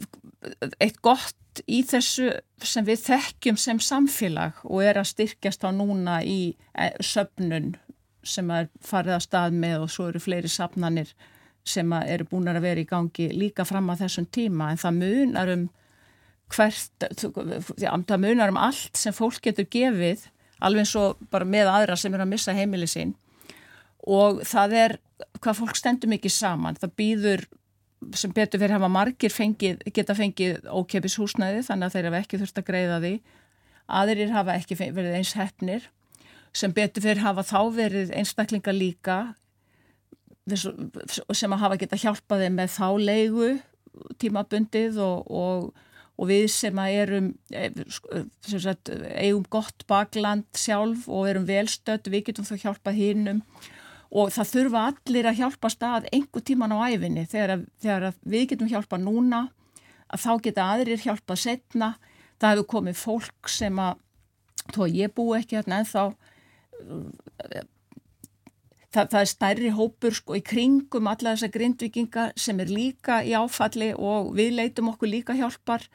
eitt 0.83 1.01
gott 1.05 1.63
í 1.67 1.81
þessu 1.87 2.31
sem 2.63 2.87
við 2.87 3.05
þekkjum 3.09 3.59
sem 3.59 3.81
samfélag 3.83 4.61
og 4.67 4.85
er 4.85 5.01
að 5.01 5.11
styrkjast 5.13 5.67
á 5.67 5.71
núna 5.75 6.21
í 6.27 6.55
e, 6.75 6.91
söpnun 7.03 7.75
sem 8.27 8.51
er 8.55 8.69
farið 8.85 9.17
að 9.17 9.27
stað 9.27 9.59
með 9.59 9.85
og 9.87 9.93
svo 9.95 10.09
eru 10.11 10.23
fleiri 10.23 10.51
sapnanir 10.53 11.13
sem 11.69 11.91
eru 11.99 12.27
búin 12.29 12.51
að 12.51 12.63
vera 12.65 12.83
í 12.83 12.89
gangi 12.89 13.29
líka 13.35 13.67
fram 13.69 13.91
að 13.93 14.05
þessum 14.05 14.29
tíma 14.35 14.73
en 14.73 14.81
það 14.81 14.99
munar 15.03 15.53
um 15.55 15.69
hvert, 16.55 17.09
það 17.21 18.23
munar 18.23 18.55
um 18.55 18.61
allt 18.61 18.97
sem 18.97 19.13
fólk 19.13 19.43
getur 19.45 19.69
gefið 19.69 20.29
alveg 20.65 20.85
eins 20.85 20.95
og 20.99 21.21
bara 21.33 21.49
með 21.49 21.71
aðra 21.73 21.97
sem 21.99 22.15
eru 22.15 22.25
að 22.27 22.33
missa 22.33 22.55
heimili 22.57 22.89
sín. 22.91 23.15
Og 24.09 24.43
það 24.49 24.77
er 24.83 24.97
hvað 25.43 25.61
fólk 25.61 25.79
stendur 25.79 26.11
mikið 26.13 26.35
saman, 26.35 26.79
það 26.79 26.95
býður 26.99 27.45
sem 28.15 28.33
betur 28.35 28.61
fyrir 28.63 28.77
hafa 28.77 28.91
margir 28.93 29.33
fengið, 29.35 29.83
geta 29.95 30.15
fengið 30.15 30.69
ókepis 30.71 31.19
húsnæði 31.19 31.65
þannig 31.67 31.89
að 31.89 31.97
þeir 31.97 32.09
hafa 32.09 32.21
ekki 32.23 32.41
þurft 32.43 32.61
að 32.61 32.69
greiða 32.69 32.99
því. 33.03 33.15
Aðrir 33.99 34.35
hafa 34.35 34.55
ekki 34.61 34.79
verið 34.79 35.17
eins 35.19 35.35
hefnir 35.39 35.89
sem 36.57 36.73
betur 36.75 37.05
fyrir 37.05 37.23
hafa 37.25 37.45
þá 37.47 37.61
verið 37.75 38.13
einstaklinga 38.17 38.75
líka 38.75 39.19
sem 40.57 41.53
að 41.53 41.61
hafa 41.61 41.79
geta 41.81 41.99
hjálpaði 42.01 42.49
með 42.55 42.73
þá 42.73 42.87
leigu 43.03 43.51
tímabundið 44.23 44.99
og, 45.03 45.29
og, 45.29 45.69
og 46.19 46.31
við 46.31 46.49
sem 46.51 46.79
að 46.83 46.95
erum 47.03 47.29
eh, 47.55 47.71
sem 48.47 48.63
sagt, 48.63 48.91
eigum 49.15 49.47
gott 49.51 49.87
bakland 49.91 50.49
sjálf 50.59 51.07
og 51.07 51.29
erum 51.31 51.47
velstödd 51.49 52.11
við 52.11 52.29
getum 52.31 52.49
þá 52.49 52.57
hjálpað 52.65 52.99
hinnum 52.99 53.45
og 54.09 54.33
það 54.33 54.53
þurfa 54.55 54.85
allir 54.91 55.29
að 55.29 55.41
hjálpa 55.43 55.71
stað 55.73 56.11
einhver 56.13 56.45
tíman 56.45 56.75
á 56.75 56.79
æfinni 56.89 57.27
þegar, 57.29 57.65
þegar 57.83 58.13
við 58.25 58.47
getum 58.53 58.71
hjálpa 58.73 59.01
núna 59.01 59.47
að 60.09 60.23
þá 60.25 60.31
geta 60.47 60.69
aðrir 60.75 61.03
hjálpa 61.05 61.37
setna 61.37 61.95
það 62.41 62.55
hefur 62.55 62.71
komið 62.75 63.01
fólk 63.03 63.51
sem 63.53 63.81
að 63.83 63.99
þó 64.75 64.85
að 64.87 64.97
ég 64.99 65.15
bú 65.17 65.31
ekki 65.37 65.59
hérna 65.59 65.83
en 65.83 65.89
þá 65.89 66.03
það, 68.93 69.05
það 69.13 69.21
er 69.21 69.31
stærri 69.31 69.73
hópur 69.77 70.17
sko 70.17 70.37
í 70.39 70.43
kringum 70.45 71.09
alla 71.11 71.35
þessar 71.35 71.55
grindvikinga 71.55 72.29
sem 72.39 72.61
er 72.63 72.73
líka 72.73 73.21
í 73.27 73.35
áfalli 73.37 73.93
og 73.95 74.33
við 74.39 74.57
leitum 74.59 74.93
okkur 74.93 75.13
líka 75.13 75.37
hjálpar 75.39 75.87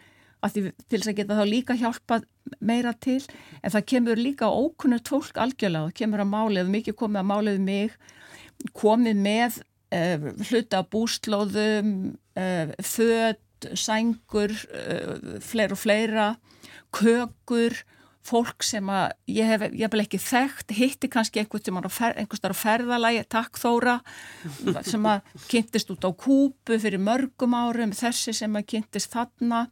til 0.52 1.00
þess 1.00 1.12
að 1.12 1.18
geta 1.20 1.38
þá 1.40 1.46
líka 1.48 1.78
hjálpað 1.80 2.26
meira 2.60 2.94
til 3.00 3.22
en 3.62 3.74
það 3.74 3.86
kemur 3.94 4.20
líka 4.20 4.50
ókunnur 4.52 5.04
tólk 5.06 5.40
algjörlega, 5.40 5.90
það 5.90 5.98
kemur 6.02 6.24
að 6.24 6.34
málið, 6.34 6.74
mikið 6.74 6.98
komið 7.00 7.22
að 7.22 7.30
málið 7.32 7.64
mig, 7.64 7.96
komið 8.76 9.24
með 9.24 9.62
uh, 9.96 10.28
hluta 10.50 10.84
búslóðum, 10.92 11.96
uh, 12.40 12.76
född, 12.84 13.70
sængur, 13.80 14.54
uh, 14.76 15.40
fleira 15.44 15.78
og 15.78 15.82
fleira, 15.82 16.30
kökur, 16.94 17.80
fólk 18.24 18.64
sem 18.64 18.88
að 18.92 19.12
ég 19.36 19.50
hef, 19.52 19.66
ég 19.76 19.84
hef 19.84 19.98
ekki 20.00 20.20
þekkt, 20.22 20.74
hitti 20.78 21.10
kannski 21.12 21.42
einhvern 21.42 21.66
sem 21.66 21.80
er 21.82 22.56
á 22.56 22.56
ferðalagi, 22.56 23.24
takk 23.28 23.60
þóra, 23.60 23.98
sem 24.88 25.10
að 25.10 25.34
kynntist 25.52 25.92
út 25.92 26.08
á 26.08 26.12
kúpu 26.16 26.80
fyrir 26.80 27.04
mörgum 27.04 27.56
árum, 27.58 27.92
þessi 27.96 28.36
sem 28.38 28.56
að 28.56 28.70
kynntist 28.72 29.12
þarna, 29.12 29.66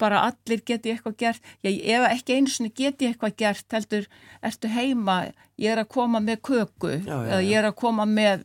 bara 0.00 0.22
allir 0.28 0.62
geti 0.66 0.92
eitthvað 0.92 1.16
gert. 1.20 1.52
Ég, 1.66 1.78
ef 1.94 2.08
ekki 2.10 2.38
einu 2.38 2.52
sinni 2.52 2.72
geti 2.74 3.08
eitthvað 3.08 3.36
gert 3.42 3.76
heldur, 3.76 4.08
ertu 4.44 4.70
heima? 4.72 5.20
Ég 5.60 5.74
er 5.74 5.82
að 5.84 5.92
koma 5.94 6.22
með 6.24 6.42
köku. 6.50 6.96
Já, 6.98 7.14
já, 7.14 7.30
eða 7.30 7.44
ég 7.44 7.60
er 7.60 7.70
að 7.70 7.78
koma 7.84 8.08
með 8.08 8.44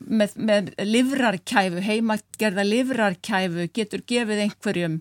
með, 0.00 0.36
með 0.36 0.70
livrarkæfu 0.88 1.82
heimagerða 1.84 2.64
livrarkæfu 2.66 3.68
getur 3.76 4.04
gefið 4.08 4.46
einhverjum. 4.46 5.00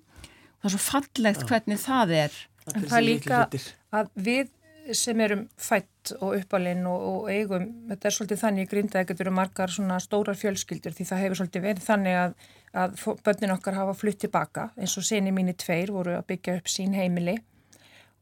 Það 0.62 0.68
er 0.70 0.74
svo 0.76 0.82
fallegt 0.84 1.46
hvernig 1.50 1.82
það 1.82 2.16
er. 2.18 2.42
En 2.72 2.84
það 2.86 2.98
er 2.98 3.08
líka 3.08 3.46
að 3.92 4.12
við 4.28 4.52
sem 4.98 5.24
erum 5.24 5.46
fætt 5.60 5.91
og 6.20 6.36
uppalinn 6.40 6.86
og, 6.90 7.04
og 7.12 7.30
eigum, 7.32 7.68
þetta 7.90 8.08
er 8.08 8.16
svolítið 8.16 8.42
þannig 8.42 8.66
í 8.66 8.70
grinda 8.72 9.02
ekkert 9.02 9.22
eru 9.24 9.34
margar 9.36 9.74
svona 9.74 10.00
stórar 10.02 10.40
fjölskyldur 10.40 10.96
því 10.98 11.08
það 11.12 11.24
hefur 11.26 11.40
svolítið 11.42 11.66
verið 11.68 11.88
þannig 11.88 12.18
að, 12.22 12.36
að 12.84 13.06
börnin 13.26 13.56
okkar 13.56 13.78
hafa 13.78 13.96
flutt 13.98 14.22
tilbaka 14.24 14.70
eins 14.78 14.98
og 14.98 15.08
seni 15.08 15.34
mínir 15.36 15.58
tveir 15.62 15.94
voru 15.94 16.18
að 16.18 16.28
byggja 16.34 16.58
upp 16.62 16.72
sín 16.72 16.98
heimili 16.98 17.38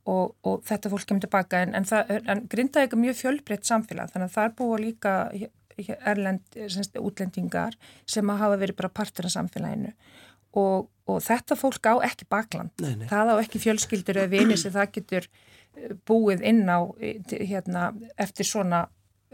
og, 0.09 0.35
og 0.43 0.65
þetta 0.67 0.91
fólk 0.91 1.07
kemur 1.09 1.25
tilbaka 1.27 1.63
en, 1.63 1.77
en, 1.79 1.87
en 2.33 2.43
grinda 2.51 2.83
ekkert 2.83 3.03
mjög 3.05 3.21
fjölbreytt 3.21 3.69
samfélag 3.69 4.11
þannig 4.13 4.29
að 4.29 4.35
það 4.37 4.49
er 4.49 4.57
búið 4.59 4.85
líka 4.87 5.15
erlend, 5.79 6.57
semst, 6.67 6.97
útlendingar 6.99 7.77
sem 8.09 8.29
hafa 8.29 8.57
verið 8.59 8.79
bara 8.81 8.91
partur 8.91 9.29
af 9.29 9.35
samfélaginu 9.35 9.93
og, 10.57 10.89
og 11.09 11.21
þetta 11.23 11.57
fólk 11.59 11.85
á 11.85 11.95
ekki 12.07 12.27
bakland. 12.29 12.73
Nei, 12.81 12.95
nei. 12.97 13.07
Það 13.09 13.33
á 13.33 13.35
ekki 13.37 13.61
fjölskyldur 13.63 14.21
eða 14.21 14.33
vini 14.33 14.57
sem 14.57 14.73
það 14.73 14.93
getur 14.97 15.29
búið 16.07 16.43
inn 16.49 16.63
á 16.69 16.79
hérna, 16.99 17.89
eftir 18.17 18.47
svona, 18.47 18.85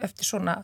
eftir 0.01 0.27
svona 0.27 0.59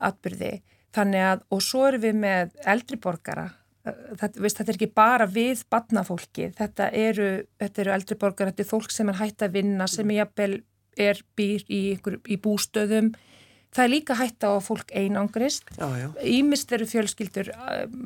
atbyrði. 0.00 0.60
Þannig 0.94 1.26
að, 1.26 1.42
og 1.54 1.62
svo 1.62 1.86
erum 1.86 2.04
við 2.04 2.20
með 2.24 2.54
eldri 2.72 2.98
borgara. 3.02 3.46
Eh, 3.86 3.96
Þetta, 4.20 4.42
veist, 4.42 4.58
þetta 4.58 4.72
er 4.72 4.78
ekki 4.78 4.92
bara 4.96 5.26
við 5.30 5.64
badnafólki, 5.70 6.50
þetta 6.58 6.90
eru, 6.96 7.30
þetta 7.60 7.82
eru 7.84 7.94
eldri 7.94 8.18
borgara, 8.20 8.50
þetta 8.52 8.64
er 8.66 8.70
fólk 8.72 8.94
sem 8.94 9.12
er 9.12 9.20
hægt 9.20 9.44
að 9.46 9.58
vinna, 9.58 9.86
sem 9.88 10.10
er, 10.10 10.22
jafnvel 10.22 10.62
er 11.00 11.20
býr 11.38 11.66
í, 11.68 11.82
ykkur, 11.96 12.18
í 12.28 12.40
bústöðum. 12.42 13.12
Það 13.70 13.84
er 13.84 13.92
líka 13.92 14.16
hægt 14.18 14.42
á 14.42 14.50
að 14.50 14.64
fólk 14.66 14.90
einangrist. 14.98 15.68
Ímist 16.26 16.72
eru 16.74 16.88
fjölskyldur 16.90 17.52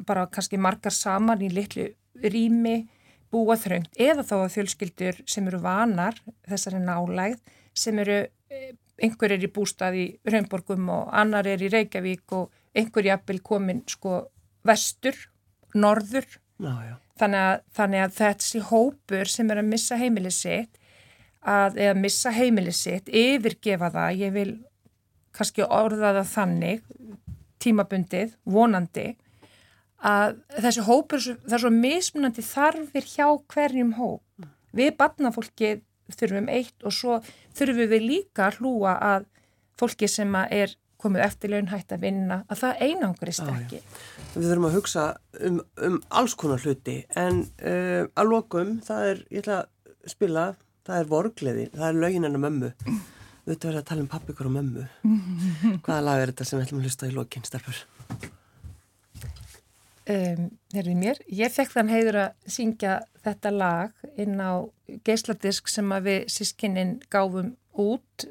bara 0.04 0.26
kannski 0.28 0.60
margar 0.60 0.92
saman 0.92 1.40
í 1.40 1.48
litlu 1.48 1.86
rými 2.20 2.82
búa 3.34 3.58
þröngt 3.60 3.98
eða 4.00 4.24
þá 4.26 4.34
að 4.38 4.54
fjölskyldur 4.56 5.20
sem 5.30 5.50
eru 5.50 5.60
vanar 5.64 6.16
þessari 6.48 6.80
nálægð 6.84 7.40
sem 7.74 7.98
eru 8.02 8.20
eh, 8.22 8.72
einhver 9.02 9.34
er 9.34 9.42
í 9.42 9.50
bústað 9.50 9.98
í 9.98 10.04
Raunborgum 10.30 10.86
og 10.94 11.08
annar 11.12 11.48
er 11.50 11.62
í 11.62 11.70
Reykjavík 11.72 12.34
og 12.38 12.52
einhver 12.74 13.08
jafnvel 13.08 13.40
komin 13.42 13.82
sko 13.90 14.20
vestur, 14.66 15.16
norður 15.74 16.28
Já, 16.62 16.74
já. 16.86 16.94
þannig 17.18 17.42
að, 17.48 17.56
þannig 17.76 18.04
að 18.04 18.14
þessi 18.20 18.62
hópur 18.70 19.30
sem 19.30 19.50
er 19.50 19.60
að 19.60 19.70
missa 19.72 19.98
heimilið 19.98 20.36
sitt 20.38 20.78
að 21.44 21.80
eða 21.84 21.96
missa 22.00 22.32
heimilið 22.32 22.76
sitt 22.78 23.10
yfirgefa 23.10 23.90
það, 23.92 24.20
ég 24.22 24.32
vil 24.32 24.52
kannski 25.34 25.66
orða 25.66 26.14
það 26.20 26.30
þannig 26.30 26.86
tímabundið, 27.64 28.34
vonandi 28.46 29.08
að 30.04 30.36
þessi 30.60 30.84
hópur, 30.84 31.22
það 31.24 31.56
er 31.56 31.64
svo 31.64 31.72
mismunandi 31.72 32.44
þarfir 32.44 33.08
hjá 33.08 33.26
hverjum 33.54 33.94
hóp 33.98 34.48
við 34.74 34.94
barnafólki 34.98 35.76
þurfum 36.12 36.48
eitt 36.52 36.84
og 36.84 36.94
svo 36.94 37.20
þurfum 37.56 37.92
við 37.94 38.08
líka 38.08 38.48
að 38.48 38.60
hlúa 38.60 38.96
að 39.00 39.28
fólki 39.80 40.08
sem 40.10 40.34
er 40.44 40.74
komið 41.04 41.24
eftir 41.26 41.52
launhætt 41.52 41.92
að 41.92 42.04
vinna, 42.06 42.38
að 42.48 42.60
það 42.62 42.82
einangrist 42.86 43.44
ekki. 43.44 43.80
Við 44.34 44.46
þurfum 44.48 44.68
að 44.70 44.76
hugsa 44.78 45.06
um, 45.44 45.58
um 45.88 45.98
alls 46.20 46.36
konar 46.40 46.62
hluti 46.64 47.00
en 47.20 47.42
uh, 47.60 48.06
að 48.16 48.30
lokum, 48.30 48.78
það 48.84 49.10
er, 49.10 49.20
ég 49.28 49.44
ætla 49.44 49.58
að 49.64 50.14
spila, 50.14 50.46
það 50.86 51.02
er 51.02 51.10
vorgleði, 51.10 51.66
það 51.74 51.90
er 51.90 52.00
lögin 52.06 52.28
hennar 52.28 52.44
mömmu. 52.46 52.72
Við 53.44 53.58
ættum 53.58 53.76
að 53.76 53.84
tala 53.90 54.04
um 54.04 54.08
pappi 54.08 54.32
ykkur 54.32 54.48
og 54.48 54.56
mömmu. 54.56 54.86
Hvaða 55.84 56.00
lag 56.06 56.22
er 56.22 56.32
þetta 56.32 56.48
sem 56.48 56.60
við 56.60 56.66
ætlum 56.68 56.80
að 56.80 56.88
hlusta 56.88 57.10
í 57.10 57.14
lokin, 57.18 57.44
stelpur? 57.44 57.84
Um, 60.10 60.50
heyrðu 60.74 60.94
mér, 61.00 61.20
ég 61.32 61.52
fekk 61.54 61.70
þann 61.76 61.88
heiður 61.92 62.18
að 62.26 62.50
syngja 62.56 62.98
þetta 63.24 63.50
lag 63.54 63.92
inn 64.20 64.36
á 64.40 64.64
geisladisk 65.06 65.68
sem 65.72 65.88
að 65.96 66.02
við 66.10 66.24
sískinnin 66.34 66.96
gáfum 67.10 67.54
út 67.80 68.26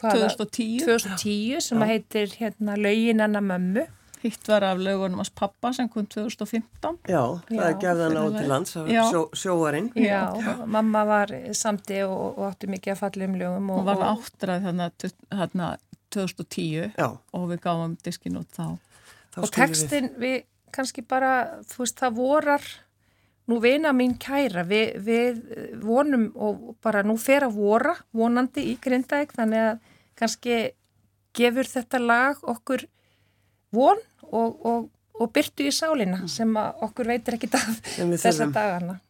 hvaða- 0.00 0.32
2010. 0.36 0.80
2010 0.86 1.60
sem 1.60 1.78
að 1.82 1.86
heitir 1.92 2.34
hérna 2.40 2.76
Laugin 2.80 3.20
hennar 3.20 3.42
mömmu 3.44 3.86
Hitt 4.18 4.48
var 4.48 4.64
af 4.66 4.78
lögunum 4.82 5.20
hans 5.20 5.30
pappa 5.30 5.70
sem 5.72 5.86
kom 5.88 6.02
2015. 6.06 6.96
Já, 7.06 7.20
það 7.46 7.54
Já, 7.54 7.60
er 7.68 7.74
gefðan 7.78 8.16
á 8.18 8.24
til 8.34 8.48
lands 8.50 8.72
Já. 8.74 9.02
sjó, 9.12 9.20
sjóarinn. 9.30 9.92
Já, 9.94 10.34
mamma 10.66 11.04
var 11.06 11.30
samti 11.54 12.00
og, 12.02 12.34
og 12.38 12.48
átti 12.50 12.66
mikið 12.66 12.96
að 12.96 12.98
falla 12.98 13.28
um 13.28 13.36
lögum 13.38 13.70
og, 13.70 13.78
Hún 13.78 13.86
var 13.86 14.18
þarna, 14.42 14.90
þarna 15.30 15.68
2010 16.10 16.90
Já, 16.98 17.08
og 17.32 17.46
við 17.52 17.60
gáum 17.62 17.94
diskin 18.02 18.40
út 18.40 18.50
þá. 18.50 18.74
þá 19.30 19.38
og 19.38 19.46
skulum 19.46 19.52
við. 19.52 19.54
textin 19.54 20.10
við 20.18 20.42
kannski 20.74 21.04
bara, 21.06 21.62
þú 21.68 21.82
veist, 21.84 21.98
það 22.00 22.18
vorar 22.18 22.68
nú 23.48 23.58
vina 23.64 23.94
mín 23.96 24.16
kæra 24.20 24.64
við, 24.68 24.98
við 25.04 25.40
vonum 25.82 26.28
og 26.36 26.74
bara 26.84 27.04
nú 27.06 27.16
fer 27.20 27.46
að 27.46 27.56
vora 27.56 27.94
vonandi 28.12 28.66
í 28.72 28.76
Grindavík 28.82 29.32
þannig 29.36 29.64
að 29.70 29.96
kannski 30.18 30.58
gefur 31.38 31.70
þetta 31.70 32.00
lag 32.02 32.42
okkur 32.42 32.84
von 33.74 34.00
og, 34.28 34.60
og, 34.66 34.86
og 35.16 35.32
byrtu 35.32 35.68
í 35.68 35.72
sálina 35.74 36.24
sem 36.28 36.52
að 36.60 36.84
okkur 36.88 37.12
veitir 37.14 37.38
ekki 37.38 37.50
af 37.56 37.80
Sem 37.94 38.12
við 38.12 38.24
þessa 38.26 38.50
dagana. 38.52 39.00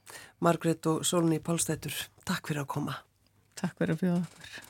Margrét 0.44 0.86
og 0.86 1.02
Solni 1.06 1.40
Pálstættur, 1.42 1.94
takk 2.26 2.46
fyrir 2.46 2.62
að 2.62 2.72
koma. 2.76 2.98
Takk 3.58 3.74
fyrir 3.80 3.96
að 3.96 4.04
bjóða 4.04 4.22
okkur. 4.22 4.67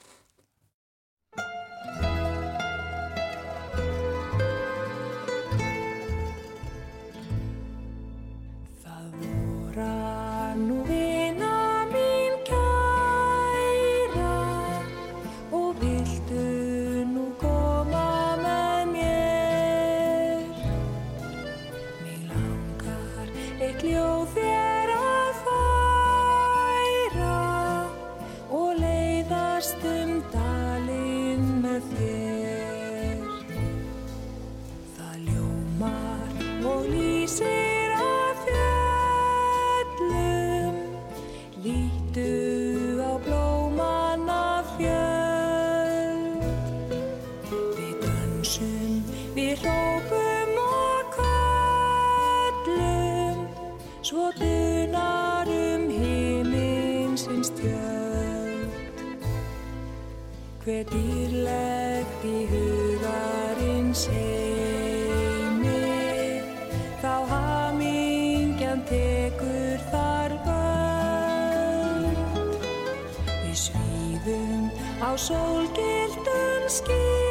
Við 73.58 73.64
svífum 73.66 74.68
á 75.02 75.18
sólgildum 75.18 76.68
skýjum, 76.70 77.27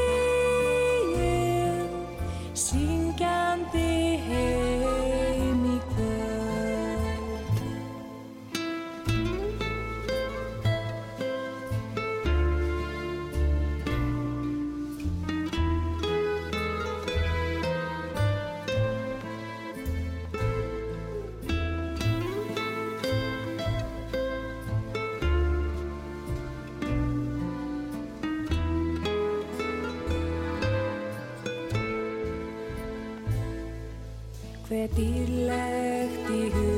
επιλέχτηγου 34.83 36.76